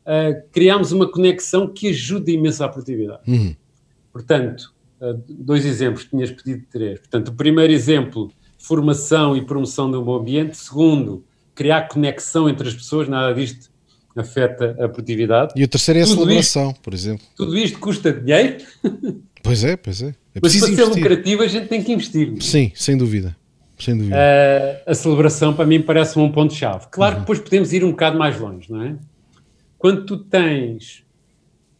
[0.05, 3.29] Uh, criámos uma conexão que ajuda imenso à produtividade.
[3.29, 3.53] Uhum.
[4.13, 4.73] Portanto,
[5.27, 6.99] dois exemplos, tinhas pedido três.
[6.99, 10.57] Portanto, o primeiro exemplo, formação e promoção de um bom ambiente.
[10.57, 11.23] Segundo,
[11.53, 13.69] criar conexão entre as pessoas, nada disto
[14.15, 15.53] afeta a produtividade.
[15.55, 17.25] E o terceiro é a tudo celebração, isto, por exemplo.
[17.35, 18.57] Tudo isto custa dinheiro.
[19.43, 20.07] Pois é, pois é.
[20.07, 22.33] é Mas para ser lucrativo a gente tem que investir.
[22.41, 23.35] Sim, sem dúvida.
[23.79, 24.15] Sem dúvida.
[24.15, 26.87] Uh, a celebração para mim parece um ponto-chave.
[26.91, 27.19] Claro uhum.
[27.19, 28.95] que depois podemos ir um bocado mais longe, não é?
[29.77, 31.03] Quando tu tens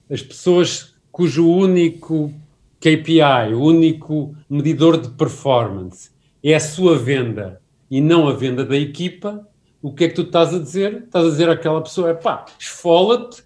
[0.09, 2.31] as pessoas cujo único
[2.79, 6.11] KPI, o único medidor de performance
[6.43, 9.47] é a sua venda e não a venda da equipa,
[9.81, 11.03] o que é que tu estás a dizer?
[11.05, 13.43] Estás a dizer àquela pessoa, é pá, esfola-te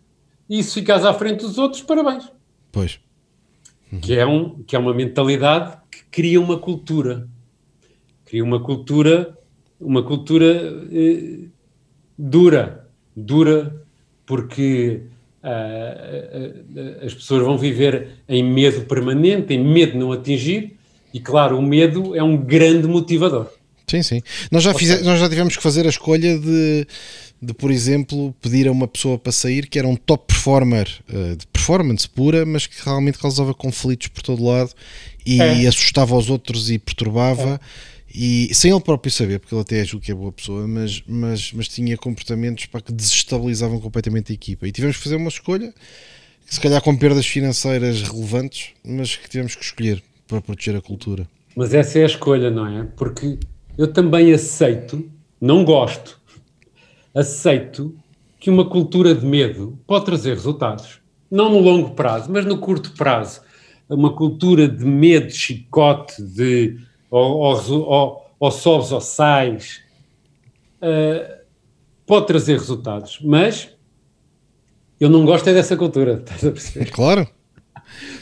[0.49, 2.32] e se ficas à frente dos outros, parabéns.
[2.71, 2.99] Pois.
[3.91, 3.99] Uhum.
[3.99, 7.27] Que, é um, que é uma mentalidade que cria uma cultura.
[8.25, 9.38] Cria uma cultura,
[9.79, 10.45] uma cultura
[10.91, 11.47] eh,
[12.17, 13.86] dura, dura,
[14.25, 15.03] porque
[15.43, 20.75] uh, uh, as pessoas vão viver em medo permanente, em medo de não atingir,
[21.13, 23.47] e claro, o medo é um grande motivador.
[23.87, 24.21] Sim, sim.
[24.49, 26.87] Nós já, fize, nós já tivemos que fazer a escolha de,
[27.41, 30.87] de, por exemplo, pedir a uma pessoa para sair que era um top performer
[31.37, 34.71] de performance pura, mas que realmente causava conflitos por todo lado
[35.25, 35.67] e é.
[35.67, 37.59] assustava os outros e perturbava.
[37.61, 37.90] É.
[38.14, 41.53] E sem ele próprio saber, porque ele até julga que é boa pessoa, mas, mas,
[41.53, 44.68] mas tinha comportamentos para que desestabilizavam completamente a equipa.
[44.68, 45.74] E tivemos que fazer uma escolha,
[46.45, 51.28] se calhar com perdas financeiras relevantes, mas que tivemos que escolher para proteger a cultura.
[51.55, 52.84] Mas essa é a escolha, não é?
[52.95, 53.38] Porque
[53.78, 55.09] eu também aceito,
[55.39, 56.20] não gosto,
[57.14, 57.95] aceito
[58.39, 60.99] que uma cultura de medo pode trazer resultados.
[61.30, 63.41] Não no longo prazo, mas no curto prazo.
[63.88, 66.78] Uma cultura de medo, de chicote, de
[67.12, 69.82] ou, ou, ou, ou sobes ou sais,
[70.82, 71.41] uh,
[72.07, 73.70] pode trazer resultados, mas
[74.99, 76.89] eu não gosto é dessa cultura, estás a perceber?
[76.89, 77.28] Claro.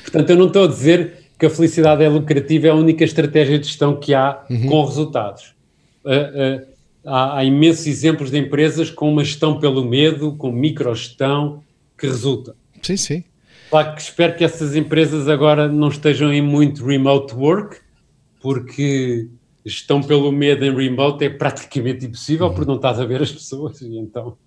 [0.02, 3.60] Portanto, eu não estou a dizer que a felicidade é lucrativa, é a única estratégia
[3.60, 4.68] de gestão que há uhum.
[4.68, 5.54] com resultados.
[6.04, 6.68] Uh, uh,
[7.06, 11.64] há, há, imensos exemplos de empresas com uma gestão pelo medo, com microgestão,
[11.98, 12.56] que resulta.
[12.82, 13.24] Sim, sim.
[13.70, 17.78] Claro que espero que essas empresas agora não estejam em muito remote work,
[18.40, 19.28] porque
[19.66, 22.54] gestão pelo medo em remote é praticamente impossível, uhum.
[22.54, 24.38] porque não estás a ver as pessoas, e então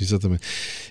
[0.00, 0.42] exatamente.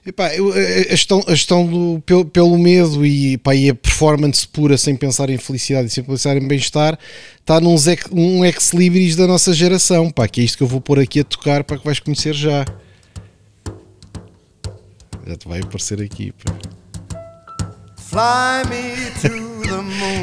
[0.05, 4.77] Epá, a, gestão, a gestão do, pelo, pelo medo e, epá, e a performance pura
[4.77, 6.97] sem pensar em felicidade e sem pensar em bem-estar
[7.39, 10.81] está num ex, um ex-libris da nossa geração, pá, que é isto que eu vou
[10.81, 12.65] pôr aqui a tocar para que vais conhecer já.
[15.25, 16.31] Já te vai aparecer aqui.
[16.31, 16.82] Pá.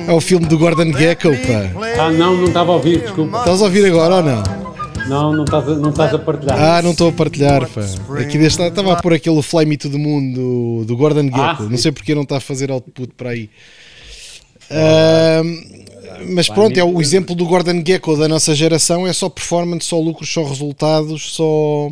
[0.07, 2.05] É o filme do Gordon Gekko, pá.
[2.05, 3.39] Ah, não, não estava a ouvir, desculpa.
[3.39, 4.43] Estás a ouvir agora ou não?
[5.09, 6.59] Não, não estás a, não estás a partilhar.
[6.59, 7.81] Ah, não estou a partilhar, pá.
[8.21, 11.49] Aqui deste estava a pôr aquele Fly Me to the Moon do, do Gordon ah,
[11.49, 11.63] Gekko.
[11.65, 13.51] Ah, não sei porque não está a fazer output para aí.
[14.71, 19.07] Uh, mas pronto, é o exemplo do Gordon Gekko da nossa geração.
[19.07, 21.91] É só performance, só lucros, só resultados, só.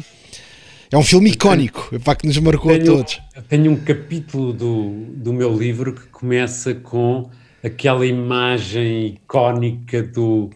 [0.91, 3.21] É um filme icónico, é para que nos marcou tenho, a todos.
[3.49, 7.29] Tenho um capítulo do, do meu livro que começa com
[7.63, 10.49] aquela imagem icónica do,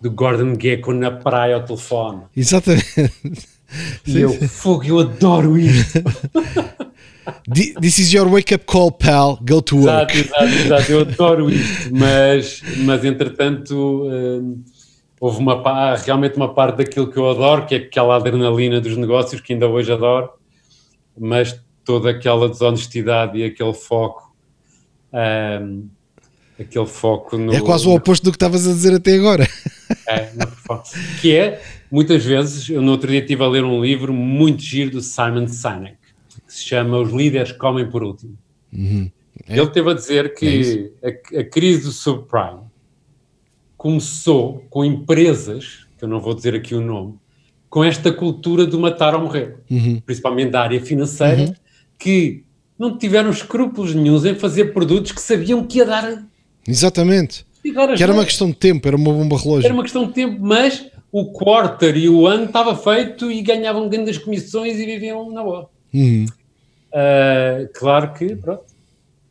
[0.00, 2.22] do Gordon Gekko na praia ao telefone.
[2.34, 3.48] Exatamente.
[4.06, 6.02] E eu, fogo, eu adoro isto.
[7.80, 9.38] This is your wake-up call, pal.
[9.42, 10.16] Go to work.
[10.16, 10.92] Exato, exato, exato.
[10.92, 14.62] Eu adoro isto, mas, mas entretanto, hum,
[15.20, 19.40] houve uma, realmente uma parte daquilo que eu adoro, que é aquela adrenalina dos negócios,
[19.40, 20.30] que ainda hoje adoro,
[21.18, 24.34] mas toda aquela desonestidade e aquele foco.
[25.12, 25.88] Um,
[26.58, 27.54] aquele foco no.
[27.54, 29.46] É quase o oposto do que estavas a dizer até agora.
[30.08, 30.32] É,
[31.20, 34.90] que é, muitas vezes, eu no outro dia estive a ler um livro muito giro
[34.90, 35.96] do Simon Sinek,
[36.44, 38.36] que se chama Os Líderes Comem por Último.
[38.72, 39.10] Uhum.
[39.48, 39.56] É.
[39.56, 42.65] Ele teve a dizer que é a, a crise do subprime
[43.76, 47.14] começou com empresas, que eu não vou dizer aqui o nome,
[47.68, 50.00] com esta cultura de matar ou morrer, uhum.
[50.04, 51.54] principalmente da área financeira, uhum.
[51.98, 52.44] que
[52.78, 56.24] não tiveram escrúpulos nenhums em fazer produtos que sabiam que ia dar.
[56.66, 57.44] Exatamente.
[57.62, 59.66] Que era uma questão de tempo, era uma bomba relógio.
[59.66, 63.88] Era uma questão de tempo, mas o quarter e o ano estava feito e ganhavam
[63.88, 65.68] grandes comissões e viviam na boa.
[65.92, 66.26] Uhum.
[66.92, 68.64] Uh, claro que, pronto,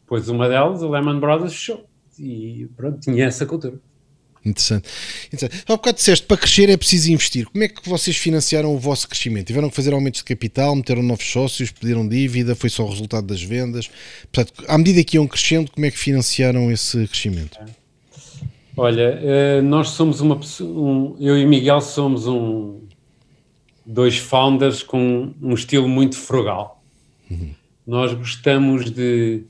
[0.01, 1.85] depois uma delas, a Lehman Brothers, fechou.
[2.19, 3.79] E pronto, tinha essa cultura.
[4.45, 4.87] Interessante.
[5.27, 5.63] Interessante.
[5.67, 7.47] Há bocado disseste, para crescer é preciso investir.
[7.47, 9.47] Como é que vocês financiaram o vosso crescimento?
[9.47, 13.25] Tiveram que fazer aumentos de capital, meteram novos sócios, pediram dívida, foi só o resultado
[13.25, 13.89] das vendas?
[14.31, 17.57] Portanto, à medida que iam crescendo, como é que financiaram esse crescimento?
[18.77, 22.81] Olha, eh, nós somos uma um, eu e Miguel somos um
[23.85, 26.83] dois founders com um estilo muito frugal.
[27.31, 27.51] Uhum.
[27.87, 29.43] Nós gostamos de,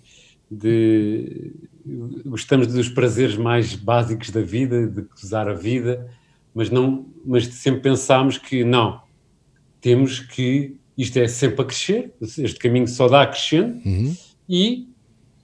[0.49, 1.53] de
[2.25, 6.09] gostamos dos prazeres mais básicos da vida, de usar a vida,
[6.53, 9.01] mas não, mas sempre pensámos que não,
[9.79, 14.15] temos que isto é sempre a crescer, este caminho só dá a crescendo uhum.
[14.47, 14.87] e,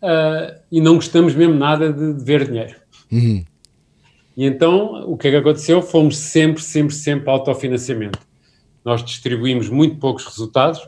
[0.01, 2.75] uh, e não gostamos mesmo nada de, de ver dinheiro.
[3.11, 3.43] Uhum.
[4.35, 5.81] E então o que é que aconteceu?
[5.81, 8.19] Fomos sempre, sempre, sempre autofinanciamento.
[8.83, 10.87] Nós distribuímos muito poucos resultados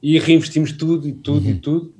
[0.00, 1.50] e reinvestimos tudo e tudo uhum.
[1.50, 1.94] e tudo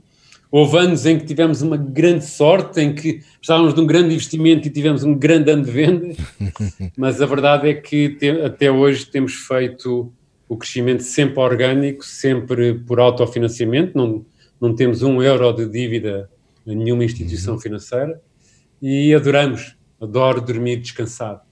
[0.57, 4.67] Houve anos em que tivemos uma grande sorte, em que estávamos de um grande investimento
[4.67, 6.17] e tivemos um grande ano de vendas,
[6.97, 10.11] mas a verdade é que te, até hoje temos feito
[10.49, 14.25] o crescimento sempre orgânico, sempre por autofinanciamento, não,
[14.59, 16.31] não temos um euro de dívida
[16.67, 17.61] a nenhuma instituição uhum.
[17.61, 18.19] financeira
[18.81, 21.43] e adoramos, adoro dormir descansado.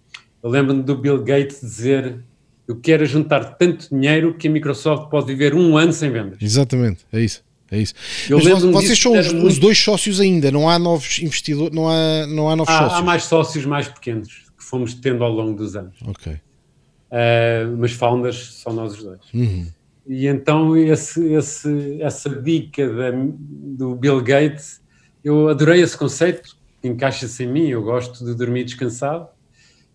[0.42, 2.24] Eu lembro-me do Bill Gates dizer
[2.66, 6.38] eu quero juntar tanto dinheiro que a Microsoft pode viver um ano sem vendas.
[6.40, 7.44] Exatamente, é isso.
[7.74, 7.94] É isso.
[8.28, 9.46] Eu Mas vocês são os, muito...
[9.48, 12.98] os, dois sócios ainda, não há novos investidores, não há, não há novos há, sócios.
[13.00, 15.96] Há mais sócios mais pequenos que fomos tendo ao longo dos anos.
[16.06, 16.32] Ok.
[16.32, 19.20] Uh, mas founders só nós os dois.
[19.32, 19.66] Uhum.
[20.06, 23.10] E então esse, esse, essa dica da,
[23.40, 24.80] do Bill Gates,
[25.22, 29.28] eu adorei esse conceito, encaixa-se em mim, eu gosto de dormir descansado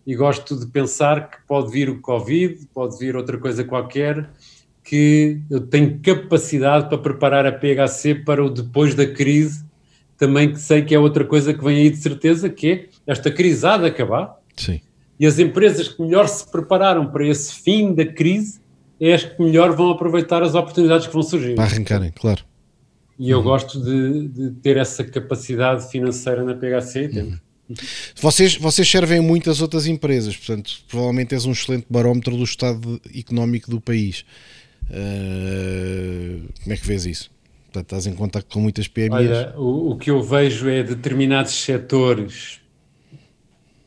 [0.06, 4.28] e gosto de pensar que pode vir o Covid, pode vir outra coisa qualquer
[4.84, 9.64] que eu tenho capacidade para preparar a PHC para o depois da crise,
[10.16, 13.30] também que sei que é outra coisa que vem aí de certeza, que é esta
[13.30, 14.36] crise há de acabar.
[14.56, 14.80] Sim.
[15.18, 18.60] E as empresas que melhor se prepararam para esse fim da crise
[19.00, 21.54] é as que melhor vão aproveitar as oportunidades que vão surgir.
[21.54, 22.44] Para arrancarem, claro.
[23.18, 23.44] E eu uhum.
[23.44, 27.10] gosto de, de, ter essa capacidade financeira na PHC.
[27.12, 27.38] Uhum.
[28.20, 33.70] Vocês, vocês servem muitas outras empresas, portanto, provavelmente és um excelente barómetro do estado económico
[33.70, 34.24] do país.
[34.90, 37.30] Uh, como é que vês isso?
[37.66, 39.12] Portanto, estás em contato com muitas PMEs?
[39.12, 42.60] Olha, o, o, que eu vejo é determinados setores,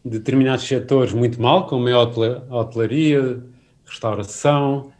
[0.03, 3.43] determinados setores muito mal, como é a hotelaria,
[3.85, 4.93] restauração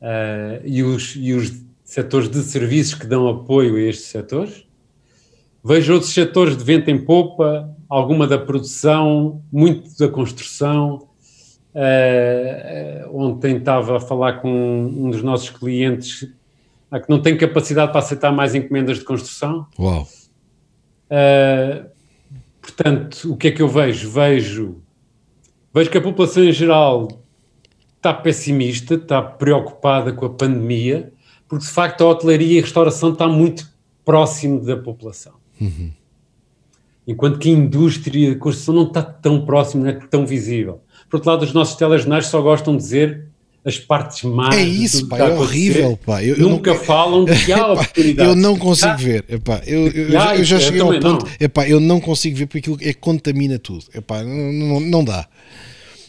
[0.00, 4.64] uh, e, os, e os setores de serviços que dão apoio a estes setores.
[5.62, 11.09] Vejo outros setores de vento em popa, alguma da produção, muito da construção,
[11.72, 17.92] Uh, ontem estava a falar com um dos nossos clientes uh, que não tem capacidade
[17.92, 19.66] para aceitar mais encomendas de construção.
[19.78, 20.06] Uau!
[21.10, 21.88] Uh,
[22.60, 24.10] portanto, o que é que eu vejo?
[24.10, 24.82] Vejo,
[25.72, 27.08] vejo que a população em geral
[27.96, 31.12] está pessimista, está preocupada com a pandemia,
[31.46, 33.68] porque de facto a hotelaria e a restauração está muito
[34.04, 35.34] próximo da população.
[35.60, 35.92] Uhum.
[37.06, 40.80] Enquanto que a indústria de construção não está tão próximo, não é tão visível.
[41.10, 43.26] Por outro lado, os nossos telejornais só gostam de dizer
[43.64, 44.54] as partes más.
[44.54, 46.24] É isso, pá, é horrível, pá.
[46.24, 46.84] Eu, Nunca eu não...
[46.84, 48.30] falam de que há oportunidades.
[48.30, 51.18] Eu não consigo ver, epá, eu, eu, já, eu já cheguei ao ponto, não.
[51.38, 55.26] Epá, eu não consigo ver porque aquilo é contamina tudo, epá, não, não, não dá.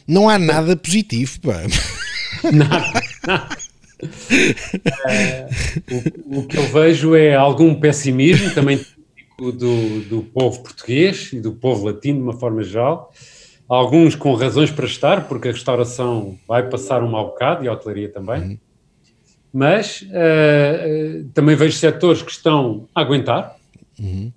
[0.07, 1.61] Não há nada positivo, pá.
[2.51, 3.01] Nada.
[5.07, 5.47] É,
[6.25, 8.83] o, o, que eu vejo é algum pessimismo, também
[9.37, 13.13] do, do povo português e do povo latino de uma forma geral,
[13.75, 17.71] alguns com razões para estar, porque a restauração vai passar um mau bocado e a
[17.71, 18.41] hotelaria também.
[18.41, 18.57] Uhum.
[19.53, 23.55] Mas uh, também vejo setores que estão a aguentar.
[23.97, 24.31] Uhum.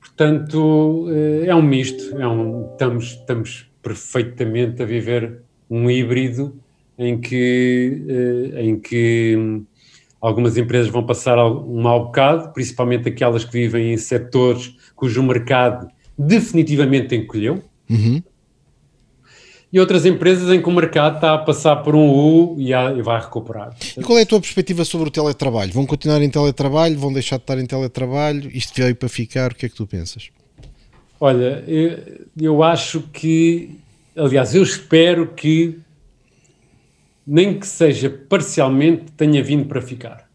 [0.00, 2.16] Portanto, uh, é um misto.
[2.16, 6.56] É um, estamos, estamos perfeitamente a viver um híbrido
[6.96, 8.00] em que,
[8.58, 9.64] em que um,
[10.20, 15.88] algumas empresas vão passar um mau bocado, principalmente aquelas que vivem em setores cujo mercado
[16.16, 17.60] definitivamente encolheu.
[17.90, 18.22] Uhum
[19.72, 23.02] e outras empresas em que o mercado está a passar por um U e, e
[23.02, 23.74] vai recuperar.
[23.96, 25.72] E qual é a tua perspectiva sobre o teletrabalho?
[25.72, 26.98] Vão continuar em teletrabalho?
[26.98, 28.50] Vão deixar de estar em teletrabalho?
[28.54, 29.52] Isto veio para ficar?
[29.52, 30.28] O que é que tu pensas?
[31.18, 33.78] Olha, eu, eu acho que,
[34.14, 35.78] aliás, eu espero que,
[37.26, 40.28] nem que seja parcialmente, tenha vindo para ficar.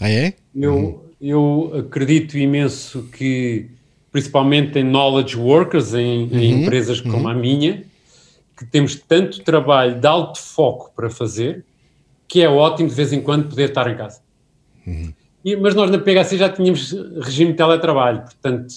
[0.00, 0.34] Ah, é?
[0.52, 1.00] Eu, uhum.
[1.20, 3.66] eu acredito imenso que,
[4.10, 6.38] principalmente em knowledge workers, em, uhum.
[6.38, 7.28] em empresas como uhum.
[7.28, 7.84] a minha,
[8.56, 11.64] que temos tanto trabalho de alto foco para fazer
[12.26, 14.20] que é ótimo de vez em quando poder estar em casa.
[14.86, 15.12] Uhum.
[15.44, 18.74] E, mas nós na PHC já tínhamos regime de teletrabalho, portanto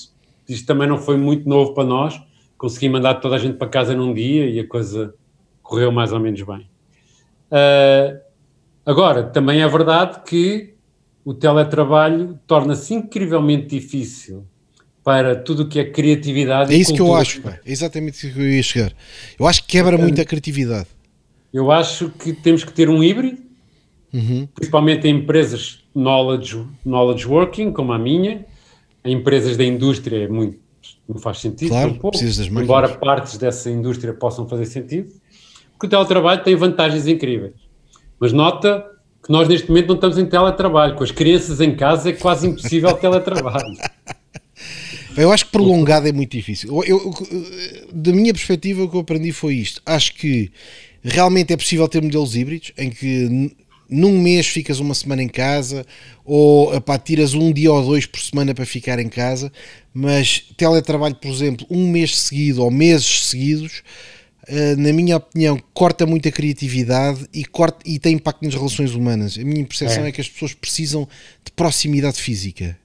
[0.47, 2.21] isto também não foi muito novo para nós.
[2.57, 5.13] Consegui mandar toda a gente para casa num dia e a coisa
[5.61, 6.69] correu mais ou menos bem.
[7.51, 8.19] Uh,
[8.85, 10.73] agora, também é verdade que
[11.23, 14.45] o teletrabalho torna-se incrivelmente difícil
[15.07, 16.73] para tudo o que é criatividade.
[16.73, 17.57] É isso que eu acho, pá.
[17.65, 18.91] é exatamente isso que eu ia chegar.
[19.39, 20.87] Eu acho que quebra muito a criatividade.
[21.53, 23.37] Eu acho que temos que ter um híbrido,
[24.13, 24.49] uhum.
[24.53, 28.45] principalmente em empresas knowledge, knowledge working, como a minha,
[29.05, 30.59] em empresas da indústria é muito,
[31.07, 32.17] não faz sentido, claro, um pouco,
[32.61, 35.09] embora partes dessa indústria possam fazer sentido,
[35.71, 37.53] porque o teletrabalho tem vantagens incríveis.
[38.19, 38.85] Mas nota
[39.23, 42.45] que nós neste momento não estamos em teletrabalho, com as crianças em casa é quase
[42.45, 43.77] impossível teletrabalho.
[45.17, 46.83] Eu acho que prolongado é muito difícil.
[46.83, 47.13] Eu, eu,
[47.91, 49.81] da minha perspectiva, o que eu aprendi foi isto.
[49.85, 50.51] Acho que
[51.03, 53.51] realmente é possível ter modelos híbridos em que
[53.89, 55.85] num mês ficas uma semana em casa
[56.25, 59.51] ou epá, tiras um dia ou dois por semana para ficar em casa,
[59.93, 63.83] mas teletrabalho, por exemplo, um mês seguido ou meses seguidos,
[64.47, 68.93] eh, na minha opinião, corta muito a criatividade e, corta, e tem impacto nas relações
[68.93, 69.37] humanas.
[69.37, 71.07] A minha percepção é, é que as pessoas precisam
[71.43, 72.77] de proximidade física.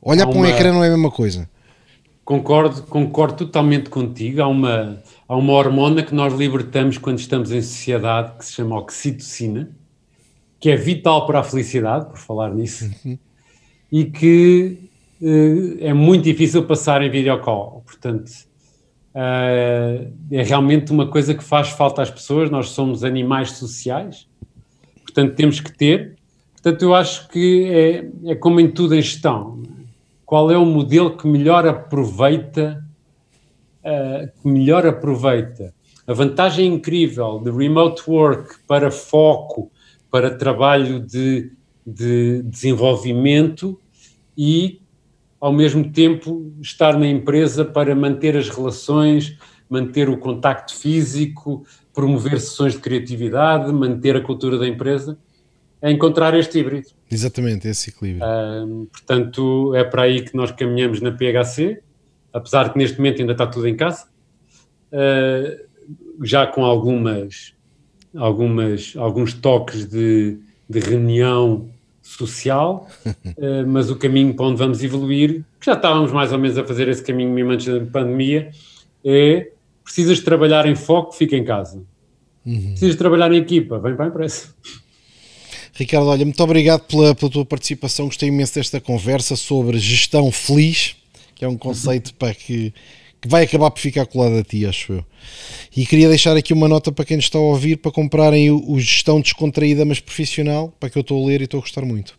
[0.00, 1.48] Olhar para um ecrã não é a mesma coisa.
[2.28, 4.42] Concordo, concordo totalmente contigo.
[4.42, 8.78] Há uma, há uma hormona que nós libertamos quando estamos em sociedade que se chama
[8.78, 9.70] oxitocina,
[10.60, 13.18] que é vital para a felicidade, por falar nisso, uhum.
[13.90, 14.90] e que
[15.22, 17.82] uh, é muito difícil passar em videocall.
[17.86, 22.50] Portanto, uh, é realmente uma coisa que faz falta às pessoas.
[22.50, 24.28] Nós somos animais sociais,
[25.02, 26.18] portanto, temos que ter.
[26.52, 29.62] Portanto, eu acho que é, é como em tudo em gestão
[30.28, 32.84] qual é o modelo que melhor aproveita
[33.82, 35.74] uh, que melhor aproveita?
[36.06, 39.72] A vantagem incrível de remote work para foco,
[40.10, 41.50] para trabalho de,
[41.86, 43.80] de desenvolvimento
[44.36, 44.82] e
[45.40, 49.34] ao mesmo tempo estar na empresa para manter as relações,
[49.66, 55.18] manter o contacto físico, promover sessões de criatividade, manter a cultura da empresa
[55.80, 56.88] é encontrar este híbrido.
[57.10, 58.24] Exatamente, esse equilíbrio.
[58.26, 61.80] Uh, portanto, é para aí que nós caminhamos na PHC,
[62.32, 64.06] apesar de que neste momento ainda está tudo em casa,
[64.92, 65.68] uh,
[66.24, 67.54] já com algumas,
[68.16, 71.68] algumas, alguns toques de, de reunião
[72.02, 76.58] social, uh, mas o caminho para onde vamos evoluir, que já estávamos mais ou menos
[76.58, 78.50] a fazer esse caminho mesmo antes da pandemia,
[79.04, 79.50] é
[79.84, 81.82] precisas trabalhar em foco, fica em casa.
[82.44, 82.70] Uhum.
[82.70, 84.48] Precisas trabalhar em equipa, vem para a empresa.
[85.78, 88.06] Ricardo, olha, muito obrigado pela, pela tua participação.
[88.06, 90.96] Gostei imenso desta conversa sobre gestão feliz,
[91.36, 92.74] que é um conceito para que,
[93.20, 95.04] que vai acabar por ficar colado a ti, acho eu.
[95.76, 98.72] E queria deixar aqui uma nota para quem nos está a ouvir para comprarem o,
[98.72, 101.84] o Gestão Descontraída, mas Profissional, para que eu estou a ler e estou a gostar
[101.84, 102.14] muito.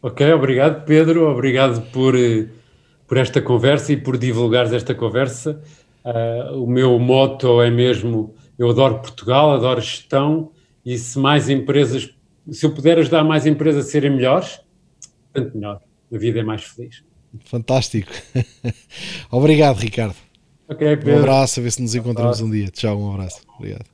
[0.00, 2.14] Ok, obrigado Pedro, obrigado por,
[3.06, 5.62] por esta conversa e por divulgares esta conversa.
[6.02, 10.50] Uh, o meu moto é mesmo: eu adoro Portugal, adoro gestão,
[10.82, 12.08] e se mais empresas
[12.50, 14.60] se eu puder ajudar mais empresas a serem melhores,
[15.32, 15.80] tanto melhor.
[16.12, 17.04] A vida é mais feliz.
[17.44, 18.10] Fantástico.
[19.30, 20.16] Obrigado, Ricardo.
[20.68, 21.14] Ok, Pedro.
[21.14, 22.68] Um abraço, a ver se nos encontramos um dia.
[22.68, 23.40] Tchau, um abraço.
[23.58, 23.89] Obrigado.